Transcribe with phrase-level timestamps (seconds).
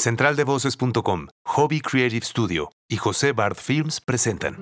[0.00, 4.56] Centraldevoces.com, Hobby Creative Studio y José Bard Films presentan.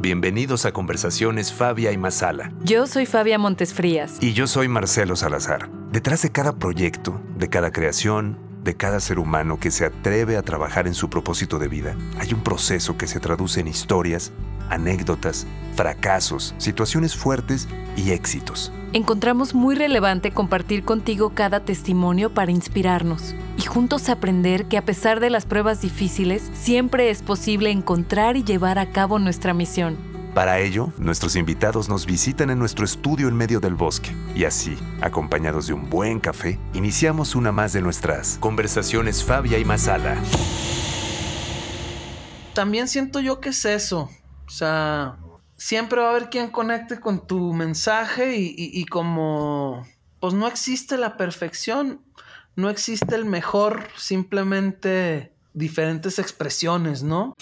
[0.00, 2.52] Bienvenidos a Conversaciones Fabia y Masala.
[2.62, 4.22] Yo soy Fabia Montesfrías.
[4.22, 5.68] Y yo soy Marcelo Salazar.
[5.90, 10.42] Detrás de cada proyecto, de cada creación, de cada ser humano que se atreve a
[10.42, 14.30] trabajar en su propósito de vida, hay un proceso que se traduce en historias,
[14.68, 18.70] anécdotas, fracasos, situaciones fuertes y éxitos.
[18.92, 25.18] Encontramos muy relevante compartir contigo cada testimonio para inspirarnos y juntos aprender que a pesar
[25.18, 29.96] de las pruebas difíciles, siempre es posible encontrar y llevar a cabo nuestra misión.
[30.38, 34.78] Para ello, nuestros invitados nos visitan en nuestro estudio en medio del bosque y así,
[35.00, 40.16] acompañados de un buen café, iniciamos una más de nuestras conversaciones Fabia y Masala.
[42.54, 44.10] También siento yo que es eso,
[44.46, 45.16] o sea,
[45.56, 49.88] siempre va a haber quien conecte con tu mensaje y, como
[50.20, 52.00] pues no existe la perfección,
[52.54, 57.34] no existe el mejor, simplemente diferentes expresiones, ¿no?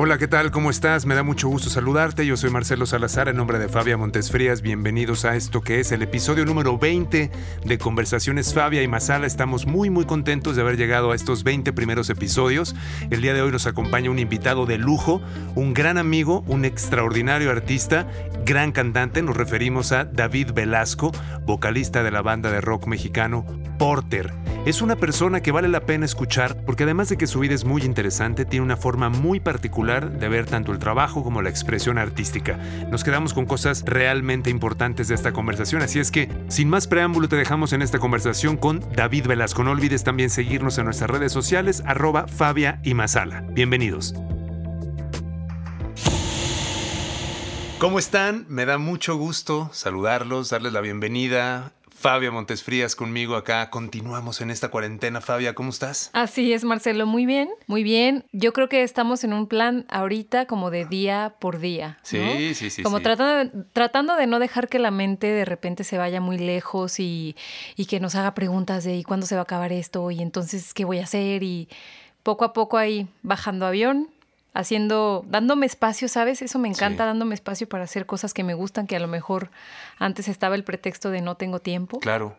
[0.00, 0.52] Hola, ¿qué tal?
[0.52, 1.06] ¿Cómo estás?
[1.06, 2.24] Me da mucho gusto saludarte.
[2.24, 4.62] Yo soy Marcelo Salazar en nombre de Fabia Montesfrías.
[4.62, 7.32] Bienvenidos a esto que es el episodio número 20
[7.64, 9.26] de Conversaciones Fabia y Masala.
[9.26, 12.76] Estamos muy muy contentos de haber llegado a estos 20 primeros episodios.
[13.10, 15.20] El día de hoy nos acompaña un invitado de lujo,
[15.56, 18.06] un gran amigo, un extraordinario artista,
[18.44, 19.20] gran cantante.
[19.20, 21.10] Nos referimos a David Velasco,
[21.44, 23.44] vocalista de la banda de rock mexicano
[23.80, 24.32] Porter.
[24.64, 27.64] Es una persona que vale la pena escuchar porque además de que su vida es
[27.64, 31.96] muy interesante, tiene una forma muy particular de ver tanto el trabajo como la expresión
[31.96, 32.58] artística.
[32.90, 37.28] Nos quedamos con cosas realmente importantes de esta conversación, así es que sin más preámbulo
[37.28, 39.64] te dejamos en esta conversación con David Velasco.
[39.64, 43.44] No olvides también seguirnos en nuestras redes sociales arroba Fabia y Masala.
[43.52, 44.14] Bienvenidos.
[47.78, 48.44] ¿Cómo están?
[48.48, 53.70] Me da mucho gusto saludarlos, darles la bienvenida Fabia Montesfrías conmigo acá.
[53.70, 55.20] Continuamos en esta cuarentena.
[55.20, 56.10] Fabia, ¿cómo estás?
[56.12, 57.06] Así es, Marcelo.
[57.06, 58.24] Muy bien, muy bien.
[58.30, 61.98] Yo creo que estamos en un plan ahorita como de día por día.
[62.04, 62.84] Sí, sí, sí.
[62.84, 66.38] Como Tratando, de, tratando de no dejar que la mente de repente se vaya muy
[66.38, 67.34] lejos y,
[67.74, 70.08] y que nos haga preguntas de ¿y cuándo se va a acabar esto?
[70.12, 71.42] Y entonces, ¿qué voy a hacer?
[71.42, 71.68] Y
[72.22, 74.08] poco a poco ahí bajando avión,
[74.58, 76.42] haciendo, dándome espacio, ¿sabes?
[76.42, 79.50] Eso me encanta, dándome espacio para hacer cosas que me gustan, que a lo mejor
[79.98, 82.00] antes estaba el pretexto de no tengo tiempo.
[82.00, 82.36] Claro.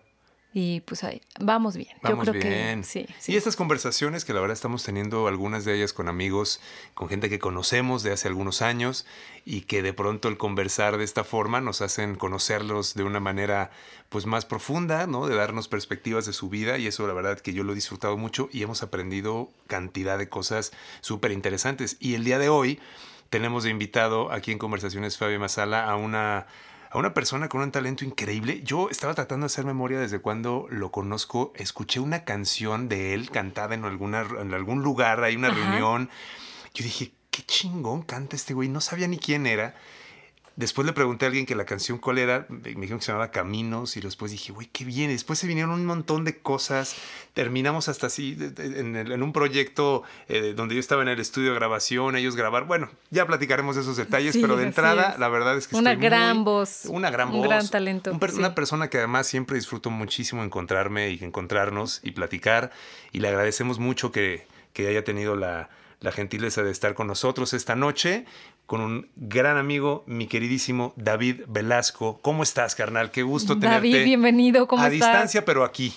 [0.52, 1.96] Y pues ahí, vamos bien.
[2.02, 2.82] Vamos Yo creo bien.
[2.82, 6.60] Que, sí, Y estas conversaciones que la verdad estamos teniendo algunas de ellas con amigos,
[6.96, 9.06] con gente que conocemos de hace algunos años
[9.46, 13.70] y que de pronto el conversar de esta forma nos hacen conocerlos de una manera
[14.10, 15.28] pues más profunda, ¿no?
[15.28, 18.18] De darnos perspectivas de su vida y eso la verdad que yo lo he disfrutado
[18.18, 20.72] mucho y hemos aprendido cantidad de cosas
[21.02, 21.96] súper interesantes.
[22.00, 22.80] Y el día de hoy
[23.30, 26.48] tenemos de invitado aquí en Conversaciones Fabio Masala a una
[26.90, 28.62] a una persona con un talento increíble.
[28.64, 31.54] Yo estaba tratando de hacer memoria desde cuando lo conozco.
[31.56, 36.10] Escuché una canción de él cantada en, alguna, en algún lugar, hay una reunión.
[36.74, 38.70] Yo dije, qué chingón canta este güey.
[38.70, 39.76] No sabía ni quién era.
[40.60, 43.32] Después le pregunté a alguien que la canción cuál era, me dijeron que se llamaba
[43.32, 45.10] Caminos y después dije, güey, qué bien.
[45.10, 46.98] Después se vinieron un montón de cosas,
[47.34, 52.18] terminamos hasta así en, un proyecto eh, donde yo estaba en el estudio de grabación,
[52.18, 52.66] ellos grabar.
[52.66, 55.78] Bueno, ya platicaremos de esos detalles, pero de entrada la verdad es que...
[55.78, 56.88] Una gran voz.
[56.88, 57.38] Una gran voz.
[57.38, 58.12] Un gran talento.
[58.12, 62.72] Una persona que además siempre disfruto muchísimo encontrarme y encontrarnos y platicar
[63.14, 65.70] y le agradecemos mucho que, que haya tenido la
[66.02, 68.26] la gentileza de estar con nosotros esta noche
[68.70, 72.20] con un gran amigo, mi queridísimo David Velasco.
[72.22, 73.10] ¿Cómo estás, carnal?
[73.10, 73.90] Qué gusto tenerte.
[73.90, 74.68] David, bienvenido.
[74.68, 75.92] ¿Cómo a distancia, pero aquí.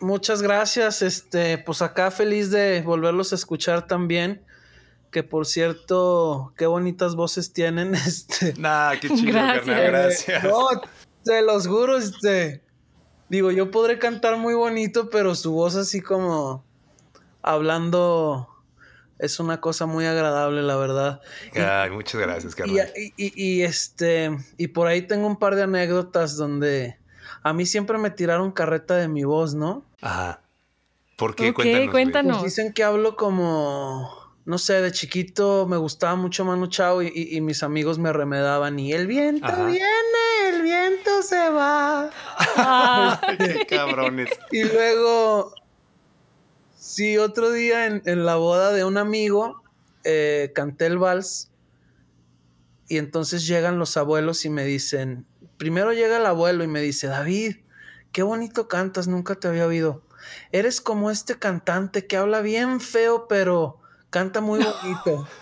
[0.00, 1.02] Muchas gracias.
[1.02, 4.42] Este, pues acá feliz de volverlos a escuchar también.
[5.12, 7.94] Que por cierto, qué bonitas voces tienen.
[8.06, 8.54] Este.
[8.58, 9.64] Nah, qué chido, gracias.
[9.64, 9.86] carnal.
[9.86, 10.42] Gracias.
[10.42, 10.66] No,
[11.22, 12.60] te los juro, este.
[13.28, 16.64] Digo, yo podré cantar muy bonito, pero su voz así como
[17.42, 18.48] hablando
[19.18, 21.20] es una cosa muy agradable, la verdad.
[21.54, 22.86] Ay, muchas gracias, Carmen.
[23.16, 26.98] Y, este, y por ahí tengo un par de anécdotas donde
[27.42, 29.84] a mí siempre me tiraron carreta de mi voz, ¿no?
[30.00, 30.42] Ajá.
[31.16, 31.54] ¿Por qué?
[31.54, 31.90] cuéntanos.
[31.90, 32.38] cuéntanos.
[32.40, 34.10] Pues dicen que hablo como,
[34.44, 38.92] no sé, de chiquito me gustaba mucho Manu Chao y, mis amigos me remedaban y
[38.92, 42.10] el viento viene, el viento se va.
[43.38, 44.28] qué cabrones.
[44.50, 45.54] Y luego
[46.86, 49.60] Sí, otro día en, la boda de un amigo
[50.04, 51.50] eh, canté el vals
[52.86, 57.08] y entonces llegan los abuelos y me dicen, primero llega el abuelo y me dice,
[57.08, 57.56] David,
[58.12, 60.04] qué bonito cantas, nunca te había oído.
[60.52, 63.80] Eres como este cantante que habla bien feo, pero
[64.10, 65.26] canta muy bonito.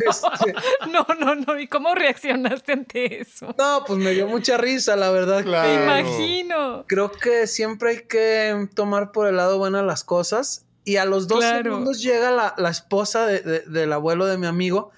[0.00, 0.54] Este,
[0.90, 1.58] no, no, no.
[1.58, 3.54] ¿Y cómo reaccionaste ante eso?
[3.58, 5.44] No, pues me dio mucha risa, la verdad.
[5.44, 6.84] Me imagino.
[6.86, 10.67] Creo que siempre hay que tomar por el lado bueno las cosas.
[10.88, 14.90] Y a los dos segundos llega la, esposa del abuelo de mi amigo.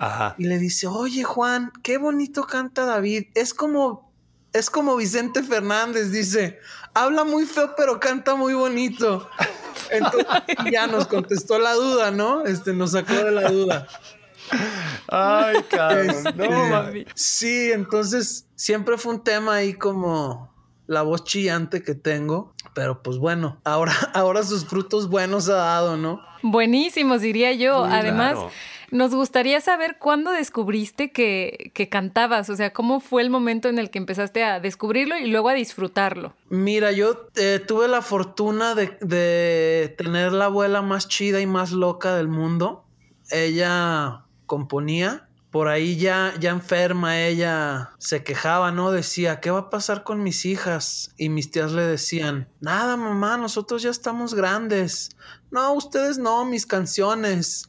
[0.00, 0.34] Ajá.
[0.38, 3.28] Y le dice, oye Juan, qué bonito canta David.
[3.36, 4.10] Es como,
[4.52, 6.58] es como Vicente Fernández, dice.
[6.94, 9.30] Habla muy feo, pero canta muy bonito.
[9.92, 10.26] Entonces
[10.68, 12.44] ya nos contestó la duda, ¿no?
[12.44, 13.86] Este, nos sacó de la duda.
[15.06, 16.24] Ay, cabrón.
[16.34, 17.06] no, este, mami.
[17.14, 20.49] Sí, entonces siempre fue un tema ahí como
[20.90, 22.52] la voz chillante que tengo.
[22.74, 26.20] Pero pues bueno, ahora, ahora sus frutos buenos ha dado, ¿no?
[26.42, 27.84] Buenísimos, diría yo.
[27.84, 28.36] Además,
[28.90, 33.90] nos gustaría saber cuándo descubriste que, cantabas, o sea, cómo fue el momento en el
[33.90, 36.34] que empezaste a descubrirlo y luego a disfrutarlo.
[36.48, 42.16] Mira, yo eh, tuve la fortuna de, tener la abuela más chida y más loca
[42.16, 42.84] del mundo.
[43.30, 48.92] Ella componía por ahí ya, ya enferma ella se quejaba, ¿no?
[48.92, 51.12] Decía, ¿qué va a pasar con mis hijas?
[51.16, 55.10] Y mis tías le decían, nada, mamá, nosotros ya estamos grandes.
[55.50, 57.68] No, ustedes no, mis canciones.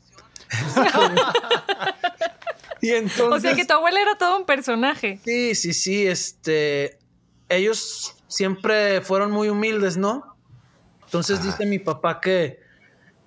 [2.81, 5.19] y entonces, o sea que tu abuela era todo un personaje.
[5.25, 6.99] Sí, sí, sí, este,
[7.49, 10.37] ellos siempre fueron muy humildes, ¿no?
[11.05, 12.59] Entonces dice mi papá que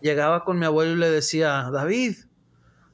[0.01, 2.15] llegaba con mi abuelo y le decía, David,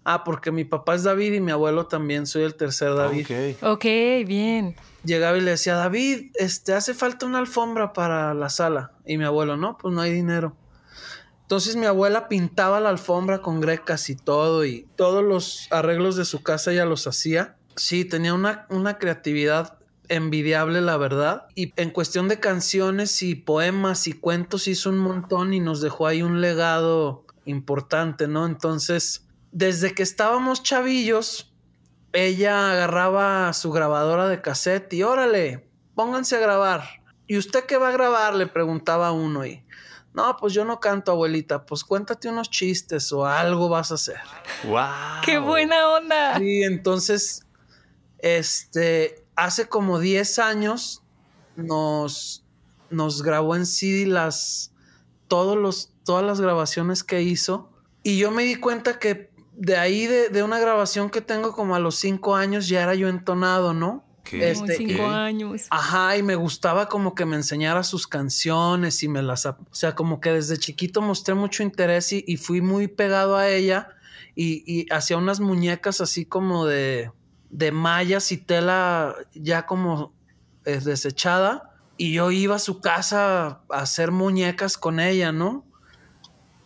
[0.04, 3.56] ah, porque mi papá es David y mi abuelo también, soy el tercer David.
[3.60, 3.84] Ok, ok,
[4.26, 4.76] bien.
[5.04, 8.92] Llegaba y le decía, David, este, hace falta una alfombra para la sala.
[9.06, 10.56] Y mi abuelo, no, pues no hay dinero.
[11.42, 16.24] Entonces mi abuela pintaba la alfombra con grecas y todo, y todos los arreglos de
[16.24, 17.56] su casa ella los hacía.
[17.74, 19.76] Sí, tenía una, una creatividad
[20.08, 21.46] envidiable, la verdad.
[21.56, 26.06] Y en cuestión de canciones y poemas y cuentos hizo un montón y nos dejó
[26.06, 28.46] ahí un legado importante, ¿no?
[28.46, 31.54] Entonces, desde que estábamos chavillos,
[32.12, 36.82] ella agarraba su grabadora de cassette y órale, pónganse a grabar.
[37.26, 38.34] ¿Y usted qué va a grabar?
[38.34, 39.64] Le preguntaba uno y
[40.12, 41.64] no, pues yo no canto, abuelita.
[41.64, 44.20] Pues cuéntate unos chistes o algo vas a hacer.
[44.64, 45.22] ¡Wow!
[45.24, 46.38] ¡Qué buena onda!
[46.38, 47.46] Sí, entonces,
[48.18, 51.02] este, hace como 10 años
[51.54, 52.44] nos,
[52.90, 54.72] nos grabó en CD las,
[55.28, 57.70] todos los, todas las grabaciones que hizo.
[58.02, 59.29] Y yo me di cuenta que
[59.60, 62.94] de ahí, de, de una grabación que tengo como a los 5 años, ya era
[62.94, 64.04] yo entonado, ¿no?
[64.32, 65.66] Este, cinco años.
[65.70, 69.44] Ajá, y me gustaba como que me enseñara sus canciones y me las...
[69.44, 73.88] O sea, como que desde chiquito mostré mucho interés y, fui muy pegado a ella
[74.34, 77.10] y, hacía unas muñecas así como de,
[77.50, 80.14] de mallas y tela ya como
[80.64, 81.74] eh, desechada.
[81.96, 85.66] Y yo iba a su casa a hacer muñecas con ella, ¿no?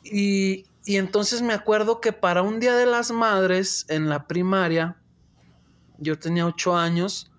[0.05, 4.97] Y, y entonces me acuerdo que para un Día de las Madres en la primaria,
[5.99, 7.31] yo tenía ocho años,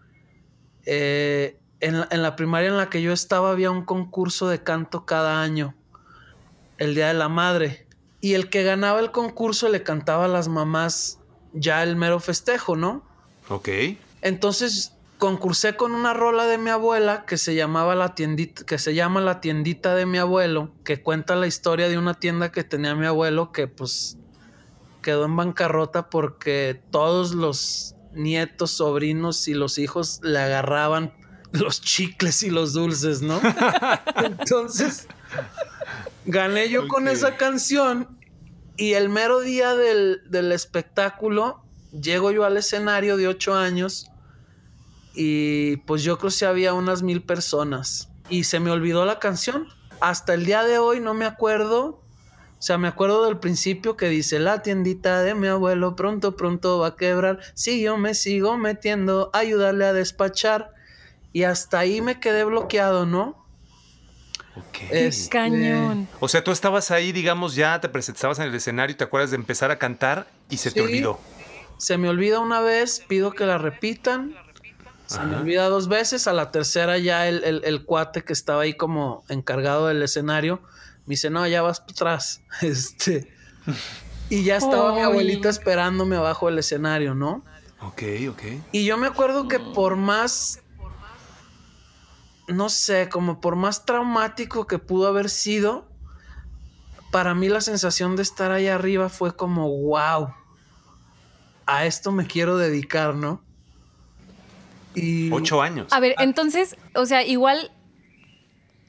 [0.85, 5.43] eh, en, la, primaria en la que yo estaba había un concurso de canto cada
[5.43, 5.75] año,
[6.79, 7.87] el Día de la Madre.
[8.19, 11.19] Y el que ganaba el concurso le cantaba a las mamás
[11.53, 13.03] ya el mero festejo, ¿no?
[13.49, 13.69] Ok.
[14.21, 18.93] Entonces concursé con una rola de mi abuela que se llamaba la tiendita, que se
[18.93, 22.95] llama La tiendita de mi abuelo, que cuenta la historia de una tienda que tenía
[22.95, 24.17] mi abuelo que pues
[25.01, 31.13] quedó en bancarrota porque todos los nietos, sobrinos y los hijos le agarraban
[31.51, 33.39] los chicles y los dulces, ¿no?
[34.23, 35.07] Entonces,
[36.25, 38.19] gané yo con esa canción
[38.77, 44.11] y el mero día del, del, espectáculo, llego yo al escenario de ocho años
[45.15, 49.67] y pues yo creo que había unas mil personas y se me olvidó la canción.
[50.01, 52.05] Hasta el día de hoy no me acuerdo
[52.57, 56.79] o sea, me acuerdo del principio que dice, la tiendita de mi abuelo pronto, pronto
[56.79, 57.39] va a quebrar.
[57.53, 60.73] Si yo me sigo metiendo, ayudarle a despachar.
[61.31, 63.45] Y hasta ahí me quedé bloqueado, ¿no?
[64.55, 64.77] Ok.
[64.89, 66.07] Este, Cañón.
[66.21, 69.35] O sea, tú estabas ahí, digamos, ya te presentabas en el escenario te acuerdas de
[69.35, 71.19] empezar a cantar y se te olvidó.
[71.77, 74.33] Se me olvida una vez, pido que la repitan.
[75.05, 78.73] Se me olvida dos veces, a la tercera ya el, el cuate que estaba ahí
[78.73, 80.61] como encargado del escenario
[81.05, 82.41] me dice, no, ya vas atrás.
[82.61, 83.31] Este.
[84.29, 87.43] Y ya estaba mi abuelita esperándome abajo del escenario, ¿no?
[87.81, 88.41] Ok, ok.
[88.71, 90.61] Y yo me acuerdo que por más.
[92.47, 95.87] No sé, como por más traumático que pudo haber sido,
[97.11, 100.31] para mí la sensación de estar ahí arriba fue como, wow,
[101.65, 103.41] a esto me quiero dedicar, ¿no?
[104.95, 105.31] Y...
[105.31, 105.87] Ocho años.
[105.91, 107.71] A ver, entonces, o sea, igual,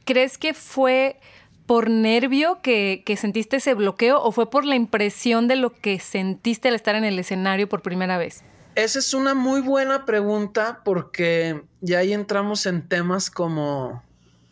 [0.05, 1.21] ¿crees que fue
[1.67, 5.99] por nervio que, que, sentiste ese bloqueo o fue por la impresión de lo que
[5.99, 8.45] sentiste al estar en el escenario por primera vez?
[8.77, 14.03] Esa es una muy buena pregunta porque ya ahí entramos en temas como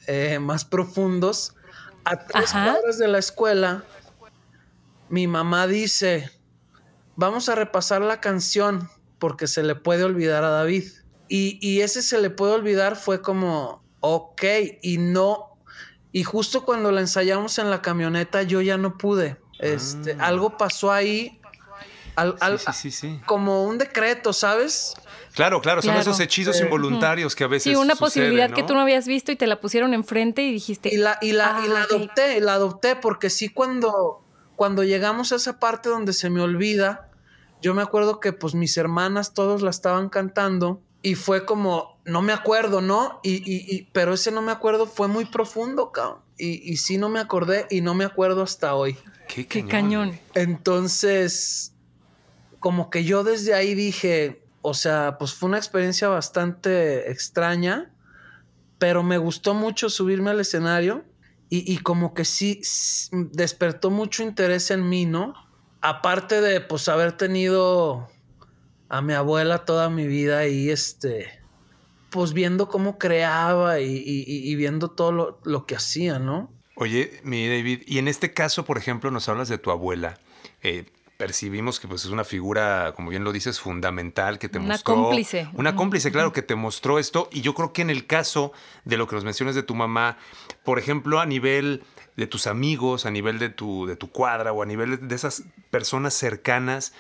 [0.06, 1.54] eh, más profundos.
[2.04, 3.84] A tres cuadras de la escuela,
[5.10, 6.30] mi mamá dice,
[7.16, 10.84] vamos a repasar la canción porque se le puede olvidar a David.
[11.28, 14.42] Y, y ese se le puede olvidar fue como, ok,
[14.82, 15.54] y no
[16.14, 19.36] y justo cuando la ensayamos en la camioneta, yo ya no pude.
[19.58, 20.28] Este, ah.
[20.28, 21.40] Algo pasó ahí.
[22.16, 24.94] sí, sí, sí, como un decreto, ¿sabes?
[25.34, 27.64] Claro, claro, son esos hechizos involuntarios que a veces.
[27.64, 30.88] Sí, una posibilidad que tú no habías visto y te la pusieron enfrente y dijiste.
[30.94, 35.32] Y la, y la, y la ah, adopté, la adopté, porque sí, cuando, cuando llegamos
[35.32, 37.10] a esa parte donde se me olvida,
[37.60, 42.22] yo me acuerdo que pues mis hermanas todos la estaban cantando y fue como, no
[42.22, 43.20] me acuerdo, ¿no?
[43.22, 46.22] Y, y, pero ese no me acuerdo fue muy profundo, cabrón.
[46.38, 48.96] Y, y sí no me acordé y no me acuerdo hasta hoy.
[49.28, 50.18] Qué cañón.
[50.34, 51.74] Entonces,
[52.58, 57.94] como que yo desde ahí dije, o sea, pues fue una experiencia bastante extraña,
[58.78, 61.04] pero me gustó mucho subirme al escenario
[61.50, 62.62] y, y como que sí
[63.12, 65.34] despertó mucho interés en mí, ¿no?
[65.82, 68.08] Aparte de pues haber tenido
[68.88, 71.28] a mi abuela toda mi vida y este,
[72.10, 76.52] pues viendo cómo creaba y, viendo todo lo, que hacía, ¿no?
[76.76, 80.18] Oye, mi David, y en este caso, por ejemplo, nos hablas de tu abuela.
[80.62, 80.86] Eh,
[81.16, 84.94] percibimos que pues, es una figura, como bien lo dices, fundamental que te mostró.
[84.94, 85.48] Una cómplice.
[85.54, 87.28] Una cómplice, claro, que te mostró esto.
[87.32, 88.52] Y yo creo que en el caso
[88.84, 90.18] de lo que nos mencionas de tu mamá,
[90.64, 91.82] por ejemplo, a nivel
[92.16, 95.44] de tus amigos, a nivel de tu, de tu cuadra o a nivel de esas
[95.70, 96.92] personas cercanas,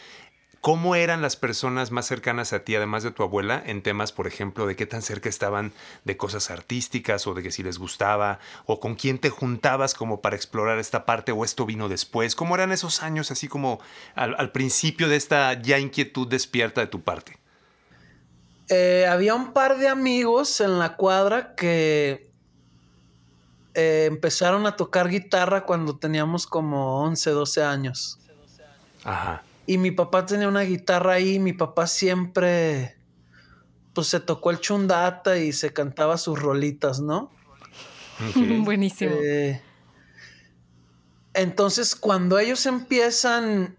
[0.64, 4.26] ¿Cómo eran las personas más cercanas a ti, además de tu abuela, en temas, por
[4.26, 8.38] ejemplo, de qué tan cerca estaban de cosas artísticas o de que si les gustaba
[8.64, 12.34] o con quién te juntabas como para explorar esta parte o esto vino después?
[12.34, 13.78] ¿Cómo eran esos años así como
[14.14, 17.36] al, principio de esta ya inquietud despierta de tu parte?
[18.70, 22.32] Eh, había un par de amigos en la cuadra que
[23.74, 28.18] eh, empezaron a tocar guitarra cuando teníamos como 11, 12 años.
[29.04, 29.42] Ajá.
[29.66, 32.96] Y mi papá tenía una guitarra ahí, mi papá siempre,
[33.94, 37.30] pues se tocó el chundata y se cantaba sus rolitas, ¿no?
[38.64, 39.12] Buenísimo.
[39.22, 39.62] Eh,
[41.32, 43.76] entonces, cuando ellos empiezan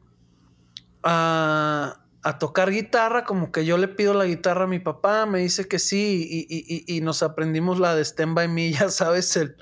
[1.03, 2.01] a,
[2.39, 5.77] tocar guitarra, como que yo le pido la guitarra a mi papá, me dice que
[5.77, 9.55] sí, y, nos aprendimos la de Stand By Me, ya sabes, el,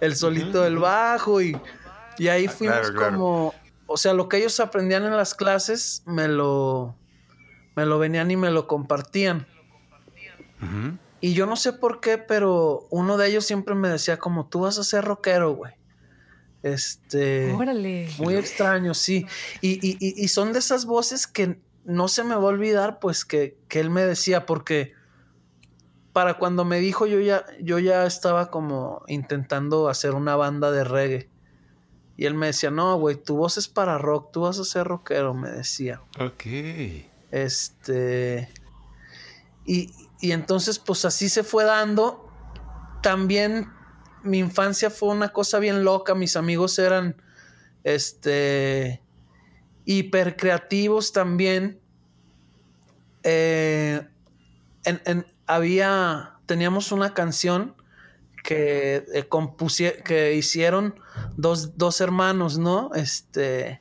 [0.00, 1.56] el solito del bajo, y,
[2.18, 3.54] y ahí ah, fuimos como
[3.86, 6.96] o sea, lo que ellos aprendían en las clases me lo,
[7.74, 9.46] me lo venían y me lo compartían.
[11.20, 14.60] Y yo no sé por qué, pero uno de ellos siempre me decía como, tú
[14.60, 15.74] vas a ser rockero, güey.
[16.62, 17.52] Este...
[17.52, 18.08] Órale.
[18.18, 19.26] Muy extraño, sí.
[19.60, 23.80] Y, son de esas voces que no se me va a olvidar, pues, que, que
[23.80, 24.94] él me decía, porque
[26.16, 30.82] para cuando me dijo yo ya, yo ya estaba como intentando hacer una banda de
[30.82, 31.28] reggae.
[32.16, 34.86] Y él me decía, no, güey, tu voz es para rock, tú vas a ser
[34.86, 36.00] rockero, me decía.
[36.18, 36.44] Ok.
[37.30, 38.48] Este.
[39.66, 42.30] Y, y entonces, pues así se fue dando.
[43.02, 43.68] También
[44.22, 46.14] mi infancia fue una cosa bien loca.
[46.14, 47.20] Mis amigos eran,
[47.84, 49.02] este,
[49.84, 51.80] hiper creativos también.
[53.22, 54.06] Eh,
[54.84, 57.74] en, había, teníamos una canción
[58.46, 60.94] que, eh, que hicieron
[61.36, 62.92] dos, dos, hermanos, ¿no?
[62.94, 63.80] Este.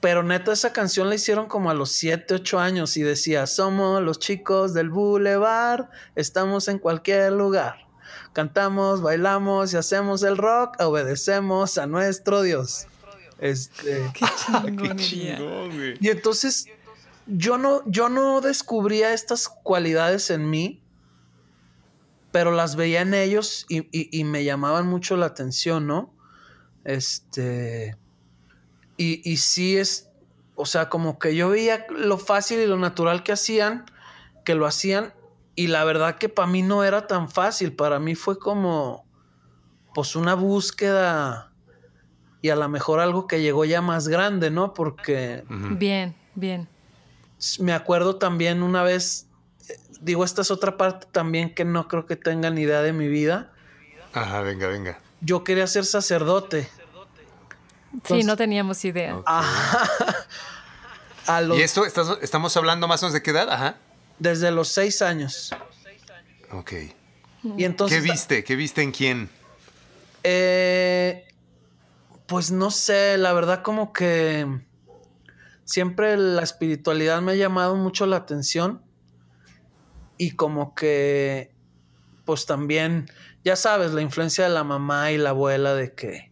[0.00, 4.02] Pero neta, esa canción la hicieron como a los 7, 8 años y decía: Somos
[4.02, 7.86] los chicos del Boulevard, estamos en cualquier lugar.
[8.32, 12.86] Cantamos, bailamos y hacemos el rock, obedecemos a nuestro Dios.
[13.38, 14.10] Este.
[14.14, 16.68] Qué chingón, Y entonces
[17.26, 20.83] yo no, yo no descubría estas cualidades en mí
[22.34, 26.12] pero las veía en ellos y, me llamaban mucho la atención, ¿no?
[26.82, 27.96] Este.
[28.96, 30.10] Y, y sí es.
[30.56, 33.84] O sea, como que yo veía lo fácil y lo natural que hacían,
[34.44, 35.14] que lo hacían,
[35.54, 37.76] y la verdad que para mí no era tan fácil.
[37.76, 39.06] Para mí fue como.
[39.94, 41.52] Pues una búsqueda.
[42.42, 44.74] Y a lo mejor algo que llegó ya más grande, ¿no?
[44.74, 45.44] Porque.
[45.48, 46.66] Bien, bien.
[47.60, 49.28] Me acuerdo también una vez
[50.00, 53.52] digo, esta es otra parte también que no creo que tengan idea de mi vida.
[54.12, 55.00] Ajá, venga, venga.
[55.20, 56.68] Yo quería ser sacerdote.
[58.04, 59.20] sí, no teníamos idea.
[61.56, 63.50] ¿Y esto estamos hablando más o menos de qué edad?
[63.50, 63.76] Ajá.
[64.18, 65.54] Desde los seis años.
[66.52, 66.72] Ok.
[67.56, 68.44] Y entonces, ¿Qué viste?
[68.44, 69.30] ¿Qué viste en quién?
[70.22, 71.26] Eh,
[72.26, 74.46] Pues no sé, la verdad como que
[75.64, 78.82] siempre la espiritualidad me ha llamado mucho la atención
[80.18, 81.54] y como que
[82.24, 83.06] pues también,
[83.44, 86.30] ya sabes, la influencia de la mamá y la abuela de que,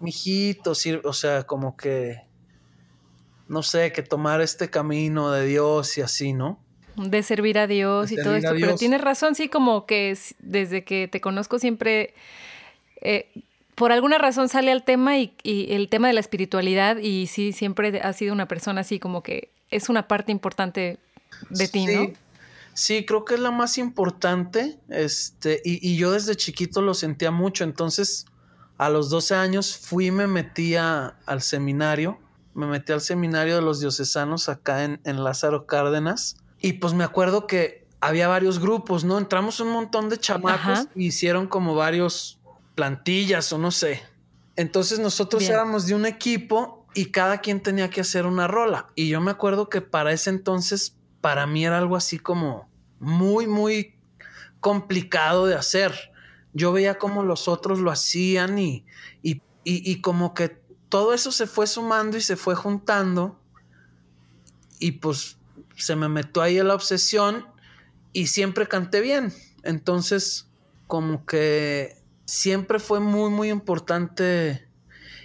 [0.00, 0.72] mijito,
[1.04, 2.22] o sea, como que,
[3.48, 6.60] no sé, que tomar este camino de Dios y así, ¿no?
[6.96, 8.52] De servir a Dios y todo esto.
[8.54, 12.14] Pero tienes razón, sí, como que desde que te conozco siempre,
[13.00, 13.28] eh,
[13.74, 18.00] por alguna razón sale al tema y, el tema de la espiritualidad y sí, siempre
[18.00, 20.98] has sido una persona así como que es una parte importante
[21.50, 22.12] de ti, ¿no?
[22.78, 24.78] Sí, creo que es la más importante.
[24.88, 27.64] Este, y, yo desde chiquito lo sentía mucho.
[27.64, 28.24] Entonces,
[28.76, 32.20] a los 12 años fui y me metí al seminario.
[32.54, 36.36] Me metí al seminario de los diocesanos acá en, Lázaro Cárdenas.
[36.60, 39.18] Y pues me acuerdo que había varios grupos, ¿no?
[39.18, 42.38] Entramos un montón de chamacos y hicieron como varios
[42.76, 44.04] plantillas o no sé.
[44.54, 48.86] Entonces nosotros éramos de un equipo y cada quien tenía que hacer una rola.
[48.94, 52.67] Y yo me acuerdo que para ese entonces, para mí era algo así como
[53.00, 53.94] muy, muy
[54.60, 56.12] complicado de hacer.
[56.52, 58.84] Yo veía cómo los otros lo hacían y,
[59.64, 60.48] y, como que
[60.88, 63.38] todo eso se fue sumando y se fue juntando
[64.78, 65.36] y pues
[65.76, 67.46] se me metió ahí la obsesión
[68.14, 69.32] y siempre canté bien.
[69.62, 70.48] Entonces,
[70.86, 74.66] como que siempre fue muy, muy importante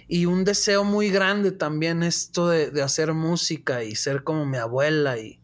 [0.08, 5.18] y un deseo muy grande también esto de, hacer música y ser como mi abuela
[5.18, 5.40] y,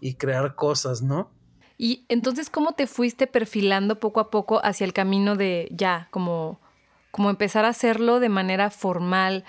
[0.00, 1.30] y crear cosas, ¿no?
[1.78, 6.58] Y entonces, ¿cómo te fuiste perfilando poco a poco hacia el camino de ya, como,
[7.10, 9.44] como empezar a hacerlo de manera formal?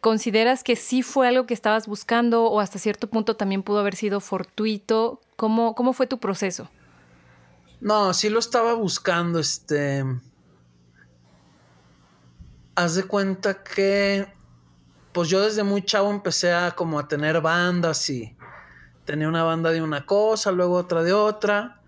[0.00, 3.96] ¿Consideras que sí fue algo que estabas buscando o hasta cierto punto también pudo haber
[3.96, 5.20] sido fortuito?
[5.36, 6.68] ¿Cómo, cómo fue tu proceso?
[7.80, 10.04] No, sí lo estaba buscando, este...
[12.74, 14.26] Haz de cuenta que,
[15.12, 18.34] pues yo desde muy chavo empecé a como a tener bandas y
[19.04, 21.80] tenía una banda de una cosa, luego otra de otra,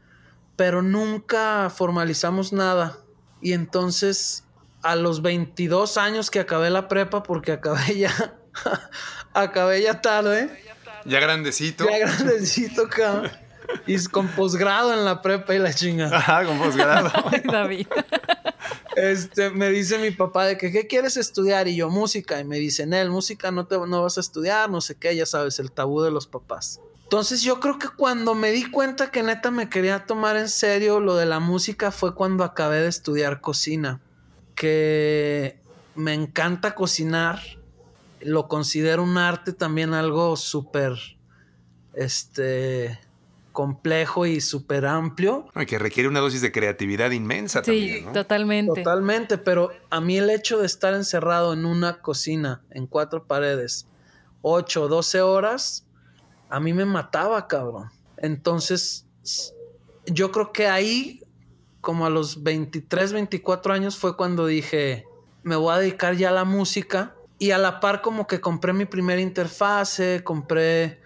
[0.57, 2.99] pero nunca formalizamos nada.
[3.41, 4.45] Y entonces
[4.83, 8.35] a los 22 años que acabé la prepa, porque acabé ya,
[9.35, 10.51] acabé ya tarde.
[11.07, 11.87] Ya grandecito.
[11.89, 13.31] Ya grandecito, cabrón.
[13.87, 16.07] Y con posgrado en la prepa y la chinga.
[16.13, 17.11] Ajá, con posgrado.
[17.45, 17.87] David.
[18.97, 21.67] Este, me dice mi papá de que, ¿qué quieres estudiar?
[21.67, 22.39] Y yo, música.
[22.41, 25.27] Y me dice, Nel, música no, te, no vas a estudiar, no sé qué, ya
[25.27, 26.81] sabes, el tabú de los papás.
[27.05, 31.01] Entonces yo creo que cuando me di cuenta que neta me quería tomar en serio
[31.01, 34.01] lo de la música fue cuando acabé de estudiar cocina.
[34.55, 35.61] Que
[35.95, 37.41] me encanta cocinar.
[38.21, 40.95] Lo considero un arte también algo súper,
[41.93, 42.99] este,
[43.55, 45.47] complejo y súper amplio.
[45.67, 48.13] que requiere una dosis de creatividad inmensa sí, también.
[48.13, 48.83] totalmente.
[48.83, 53.87] Totalmente, pero a mí el hecho de estar encerrado en una cocina, en cuatro paredes,
[54.43, 55.87] 8 o 12 horas,
[56.49, 57.91] a mí me mataba, cabrón.
[58.17, 59.07] Entonces,
[60.07, 61.21] yo creo que ahí,
[61.81, 65.05] como a los 23, 24 años, fue cuando dije,
[65.43, 67.15] me voy a dedicar ya a la música.
[67.39, 71.01] Y a la par como que compré mi primera interfase, compré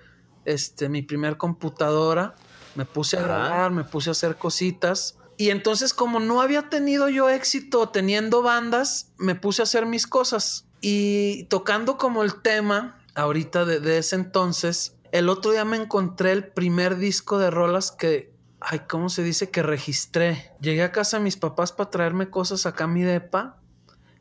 [0.44, 2.36] este, mi primer computadora,
[2.74, 5.18] me puse a grabar, me puse a hacer cositas.
[5.36, 10.06] Y entonces como no había tenido yo éxito teniendo bandas, me puse a hacer mis
[10.06, 10.66] cosas.
[10.80, 16.32] Y tocando como el tema ahorita de, de ese entonces, el otro día me encontré
[16.32, 19.50] el primer disco de rolas que, ay, ¿cómo se dice?
[19.50, 20.52] Que registré.
[20.60, 23.60] Llegué a casa de mis papás para traerme cosas acá a mi depa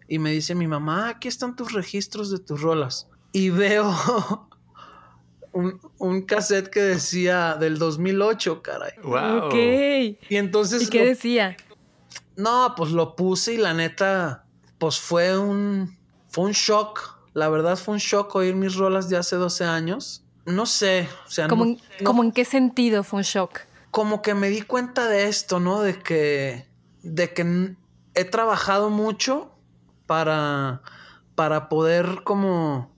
[0.08, 3.10] y me dice mi mamá, ah, aquí están tus registros de tus rolas.
[3.34, 3.94] Y veo
[5.52, 8.94] un, un, cassette que decía del 2008, caray.
[9.04, 9.48] Wow.
[9.48, 9.54] Ok.
[10.30, 10.84] Y entonces...
[10.84, 11.58] ¿Y qué decía?
[12.36, 14.46] No, pues lo puse y la neta,
[14.78, 15.98] pues fue un,
[16.30, 17.18] fue un shock.
[17.34, 21.30] La verdad fue un shock oír mis rolas de hace 12 años no sé, o
[21.30, 23.60] sea, ¿Cómo, en qué sentido fue un shock?
[23.92, 25.82] Como que me di cuenta de esto, ¿no?
[25.82, 26.66] De que,
[27.04, 27.76] de que
[28.14, 29.52] he trabajado mucho
[30.06, 30.82] para,
[31.36, 32.96] para poder como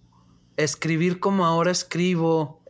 [0.57, 2.61] escribir como ahora escribo,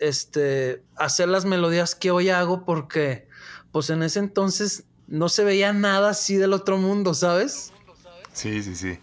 [0.00, 3.28] este, hacer las melodías que hoy hago porque
[3.72, 7.72] pues en ese entonces no se veía nada así del otro mundo, ¿sabes?
[8.34, 8.98] Sí, sí, sí.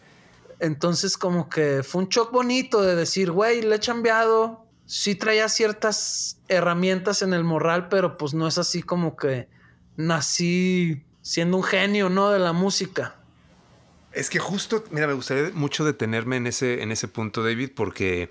[0.60, 5.50] Entonces como que fue un shock bonito de decir, güey, le he cambiado sí traía
[5.50, 9.48] ciertas herramientas en el morral, pero pues no es así como que
[9.98, 12.30] nací siendo un genio, ¿no?
[12.30, 13.16] De la música.
[14.12, 18.30] Es que justo, mira, me gustaría mucho detenerme en ese, en ese punto, David, porque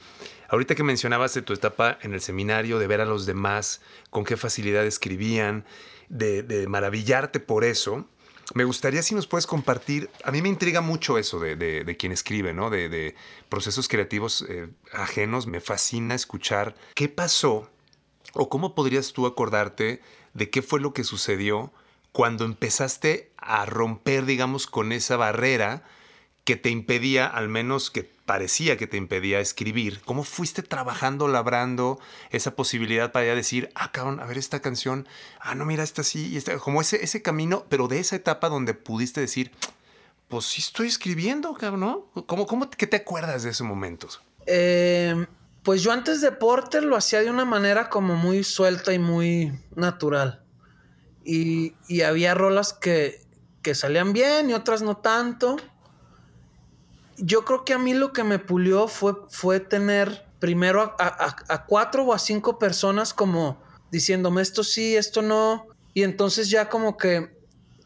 [0.48, 4.24] ahorita que mencionabas de tu etapa en el seminario, de ver a los demás con
[4.24, 5.66] qué facilidad escribían,
[6.08, 8.08] de, de maravillarte por eso,
[8.52, 12.52] Me gustaría si nos puedes compartir, a mí me intriga mucho eso de, quien escribe,
[12.52, 12.68] ¿no?
[12.68, 13.14] De,
[13.48, 17.70] procesos creativos eh, ajenos, me fascina escuchar qué pasó
[18.34, 20.02] o cómo podrías tú acordarte
[20.34, 21.72] de qué fue lo que sucedió
[22.12, 25.84] cuando empezaste a romper, digamos, con esa barrera
[26.44, 31.98] que te impedía, al menos que parecía que te impedía escribir, ¿cómo fuiste trabajando, labrando
[32.30, 35.06] esa posibilidad para ya decir, ah, cabrón, a ver esta canción,
[35.40, 38.48] ah, no, mira, esta sí, y esta, como ese, ese camino, pero de esa etapa
[38.48, 39.50] donde pudiste decir,
[40.28, 42.24] pues sí estoy escribiendo, cabrón, ¿no?
[42.26, 44.22] ¿Cómo, cómo, ¿Qué te acuerdas de esos momentos?
[44.46, 45.26] Em,
[45.62, 49.52] pues yo antes de Porter lo hacía de una manera como muy suelta y muy
[49.76, 50.42] natural.
[51.24, 53.22] Y, y había rolas que,
[53.62, 55.56] que salían bien y otras no tanto
[57.18, 62.04] yo creo que a mí lo que me pulió fue, fue tener primero a, cuatro
[62.04, 65.66] o a cinco personas como diciéndome esto sí, esto no.
[65.94, 67.38] Y entonces ya como que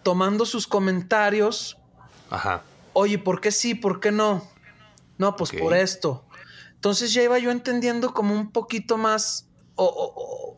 [0.02, 1.76] tomando sus comentarios.
[2.30, 2.62] Ajá.
[2.94, 3.74] Oye, ¿por qué sí?
[3.74, 4.48] ¿Por qué no?
[5.18, 6.24] No, pues por esto.
[6.74, 9.48] Entonces ya iba yo entendiendo como un poquito más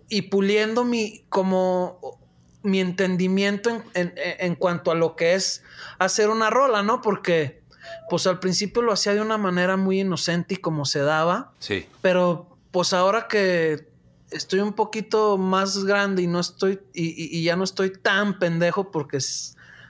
[0.09, 2.19] y puliendo mi, como
[2.63, 5.63] mi entendimiento en, en, cuanto a lo que es
[5.99, 7.01] hacer una rola, ¿no?
[7.01, 7.60] Porque
[8.11, 11.53] pues al principio lo hacía de una manera muy inocente y como se daba.
[11.61, 11.87] Sí.
[12.03, 13.89] Pero pues ahora que
[14.31, 19.19] estoy un poquito más grande y no estoy, y, ya no estoy tan pendejo porque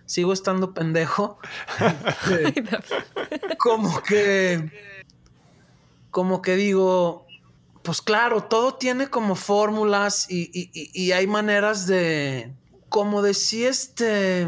[0.04, 1.38] sigo estando pendejo.
[3.59, 4.70] como que,
[6.11, 7.26] como que digo,
[7.83, 12.52] pues claro, todo tiene como fórmulas y, y hay maneras de,
[12.90, 14.46] como decía este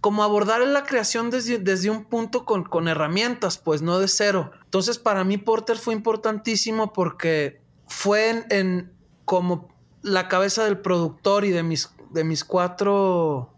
[0.00, 4.50] como abordar la creación desde, un punto con, herramientas, pues no de cero.
[4.64, 8.92] Entonces para mí Porter fue importantísimo porque fue en,
[9.24, 9.68] como
[10.02, 13.52] la cabeza del productor y de mis, de mis cuatro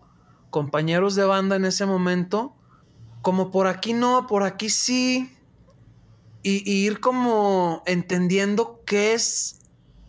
[0.51, 2.55] compañeros de banda en ese momento,
[3.23, 5.33] como por aquí no, por aquí sí,
[6.43, 9.61] y, ir como entendiendo qué es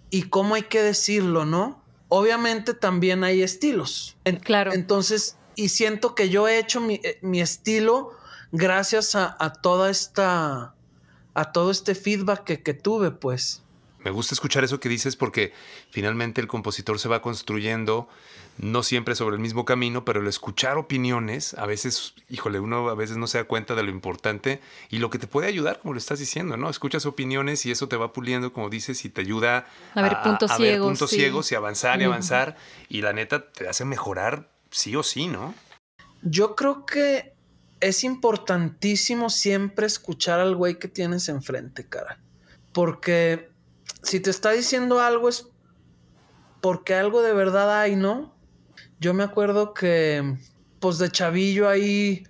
[0.09, 1.81] y cómo hay que decirlo, ¿no?
[2.09, 4.17] Obviamente también hay estilos.
[4.43, 4.73] claro.
[4.73, 8.11] Entonces, y siento que yo he hecho mi, eh, estilo
[8.51, 10.75] gracias a, toda esta,
[11.33, 13.63] a todo este feedback que, que tuve, pues.
[14.03, 15.53] Me gusta escuchar eso que dices porque
[15.89, 18.09] finalmente el compositor se va construyendo
[18.57, 22.95] no siempre sobre el mismo camino, pero el escuchar opiniones, a veces, híjole, uno a
[22.95, 25.93] veces no se da cuenta de lo importante y lo que te puede ayudar, como
[25.93, 26.69] lo estás diciendo, ¿no?
[26.69, 30.51] Escuchas opiniones y eso te va puliendo, como dices, y te ayuda a ver puntos
[30.55, 30.87] ciegos.
[30.87, 32.55] puntos ciegos y avanzar y avanzar.
[32.89, 35.53] Y la neta te hace mejorar sí o sí, ¿no?
[36.21, 37.33] Yo creo que
[37.79, 42.19] es importantísimo siempre escuchar al güey que tienes enfrente, cara.
[42.71, 43.49] Porque
[44.01, 45.47] si te está diciendo algo es
[46.61, 48.33] porque algo de verdad hay, ¿no?
[48.99, 50.37] Yo me acuerdo que,
[50.79, 52.23] pues de chavillo ahí,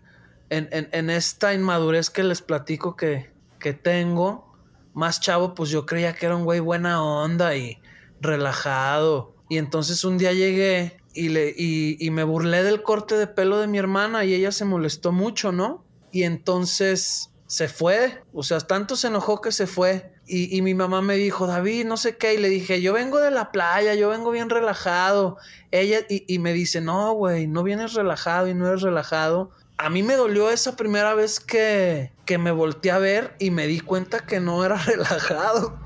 [0.50, 4.52] en, esta inmadurez que les platico que, que tengo,
[4.94, 7.80] más chavo, pues yo creía que era un güey buena onda y
[8.22, 9.36] relajado.
[9.50, 13.68] Y entonces un día llegué y, le, y, me burlé del corte de pelo de
[13.68, 15.84] mi hermana y ella se molestó mucho, ¿no?
[16.12, 20.12] Y entonces se fue, o sea, tanto se enojó que se fue.
[20.26, 23.30] Y, mi mamá me dijo, David, no sé qué, y le dije, yo vengo de
[23.30, 25.38] la playa, yo vengo bien relajado.
[25.72, 29.52] Ella, y, me dice, no, güey, no vienes relajado y no eres relajado.
[29.78, 33.68] A mí me dolió esa primera vez que, que me volteé a ver y me
[33.68, 35.78] di cuenta que no era relajado.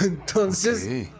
[0.00, 1.10] Entonces,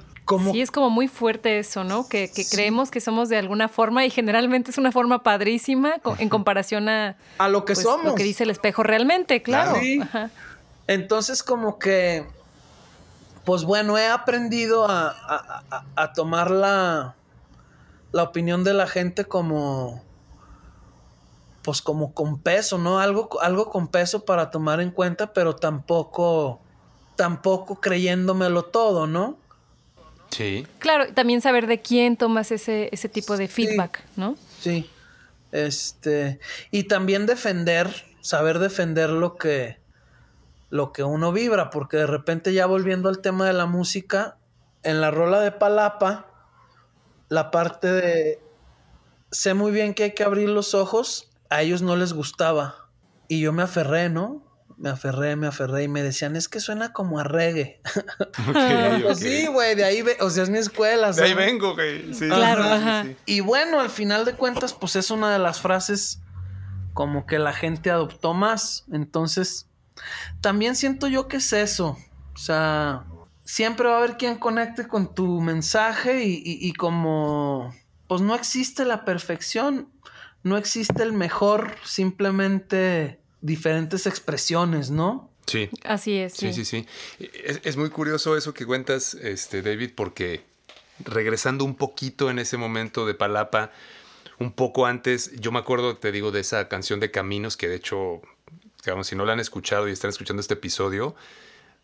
[0.52, 2.08] Sí, es como muy fuerte eso, ¿no?
[2.08, 6.88] Que, creemos que somos de alguna forma y generalmente es una forma padrísima en comparación
[6.88, 7.16] a...
[7.38, 8.06] A lo que pues, somos.
[8.06, 9.74] Lo que dice el espejo realmente, claro.
[10.86, 12.26] Entonces como que,
[13.44, 17.14] pues bueno, he aprendido a, tomar la,
[18.12, 20.02] la opinión de la gente como
[21.62, 23.00] pues como con peso, ¿no?
[23.00, 26.60] Algo, algo con peso para tomar en cuenta, pero tampoco,
[27.16, 29.36] tampoco creyéndomelo todo, ¿no?
[30.30, 30.66] Sí.
[30.78, 34.36] Claro, también saber de quién tomas ese, ese tipo de feedback, ¿no?
[34.60, 34.88] Sí.
[35.52, 36.38] Este.
[36.70, 37.88] Y también defender,
[38.20, 39.78] saber defender lo que.
[40.70, 41.70] lo que uno vibra.
[41.70, 44.38] Porque de repente, ya volviendo al tema de la música,
[44.82, 46.26] en la rola de Palapa,
[47.28, 48.42] la parte de.
[49.30, 51.30] Sé muy bien que hay que abrir los ojos.
[51.50, 52.88] A ellos no les gustaba.
[53.28, 54.42] Y yo me aferré, ¿no?
[54.80, 57.82] Me aferré, me aferré y me decían, es que suena como a reggae.
[59.02, 61.12] Pues sí, güey, de ahí, o sea, es mi escuela.
[61.12, 62.14] De ahí vengo, güey.
[62.14, 62.26] Sí.
[62.26, 63.04] Claro, ajá.
[63.26, 66.20] Y bueno, al final de cuentas, pues es una de las frases
[66.94, 68.86] como que la gente adoptó más.
[68.90, 69.68] Entonces,
[70.40, 71.98] también siento yo que es eso.
[72.34, 73.04] O sea,
[73.44, 77.74] siempre va a haber quien conecte con tu mensaje y, y como,
[78.06, 79.88] pues no existe la perfección.
[80.42, 85.30] no existe el mejor, simplemente diferentes expresiones, ¿no?
[85.46, 85.68] Sí.
[85.84, 86.34] Así es.
[86.34, 86.86] Sí, sí, sí.
[87.18, 90.44] Es, muy curioso eso que cuentas, este, David, porque
[91.04, 93.72] regresando un poquito en ese momento de Palapa,
[94.38, 97.76] un poco antes, yo me acuerdo, te digo, de esa canción de Caminos, que de
[97.76, 98.22] hecho,
[98.84, 101.14] digamos, si no la han escuchado y están escuchando este episodio,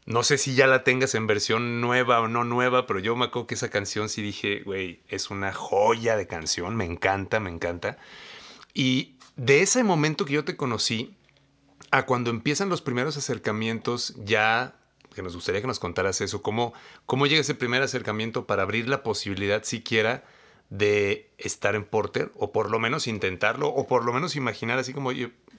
[0.06, 3.24] no sé si ya la tengas en versión nueva o no nueva, pero yo me
[3.24, 7.50] acuerdo que esa canción sí dije, güey, es una joya de canción, me encanta, me
[7.50, 7.98] encanta.
[8.72, 11.16] Y de ese momento que yo te conocí,
[11.90, 14.74] a cuando empiezan los primeros acercamientos, ya
[15.14, 16.74] que nos gustaría que nos contaras eso, cómo,
[17.06, 20.24] cómo llega ese primer acercamiento para abrir la posibilidad siquiera
[20.68, 24.92] de estar en Porter, o por lo menos intentarlo, o por lo menos imaginar así
[24.92, 25.10] como,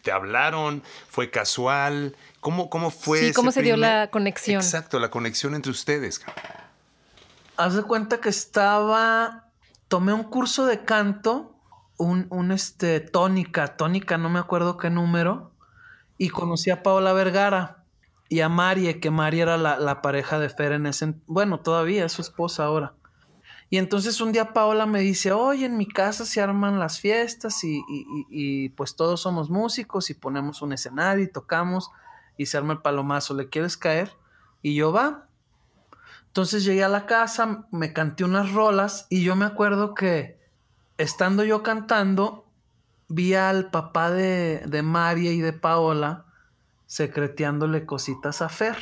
[0.04, 3.20] te hablaron, fue casual, ¿cómo, cómo fue?
[3.20, 4.62] Sí, ¿cómo se dio la conexión?
[4.62, 6.22] Exacto, la conexión entre ustedes.
[7.56, 9.50] Haz de cuenta que estaba,
[9.88, 11.56] tomé un curso de canto,
[11.98, 15.52] un, un este, tónica, tónica, no me acuerdo qué número,
[16.18, 17.84] y conocí a Paola Vergara
[18.30, 22.06] y a Marie, que Marie era la, la pareja de Fer en ese, bueno, todavía
[22.06, 22.94] es su esposa ahora.
[23.70, 27.64] Y entonces un día Paola me dice, oye, en mi casa se arman las fiestas
[27.64, 31.92] y, pues todos somos músicos y ponemos un escenario y tocamos
[32.38, 34.16] y se arma el palomazo, ¿le quieres caer?
[34.62, 35.28] Y yo va.
[36.28, 40.40] Entonces llegué a la casa, me canté unas rolas y yo me acuerdo que
[40.98, 42.46] estando yo cantando,
[43.08, 46.26] vi al papá de, de María y de Paola
[46.88, 48.78] secreteándole cositas a Fer.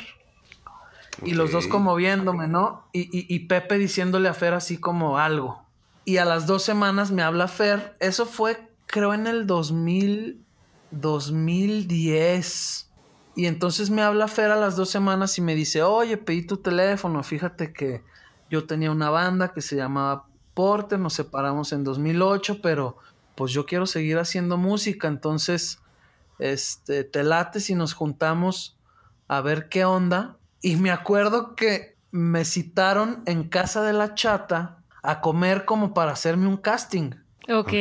[1.24, 2.86] Y los dos como viéndome, ¿no?
[2.92, 5.62] Y, Pepe diciéndole a Fer así como algo.
[6.04, 7.96] Y a las dos semanas me habla Fer.
[8.00, 10.44] Eso fue, creo, en el 2000,
[10.90, 12.90] 2010.
[13.34, 16.58] Y entonces me habla Fer a las dos semanas y me dice, oye, pedí tu
[16.58, 17.22] teléfono.
[17.22, 18.02] Fíjate que
[18.50, 20.98] yo tenía una banda que se llamaba Porter.
[20.98, 22.98] Nos separamos en 2008, pero
[23.36, 25.08] pues yo quiero seguir haciendo música.
[25.08, 25.80] Entonces,
[26.38, 28.78] este, te late si nos juntamos
[29.28, 34.78] a ver qué onda y me acuerdo que me citaron en casa de la chata
[35.02, 37.12] a comer como para hacerme un casting.
[37.48, 37.72] Ok.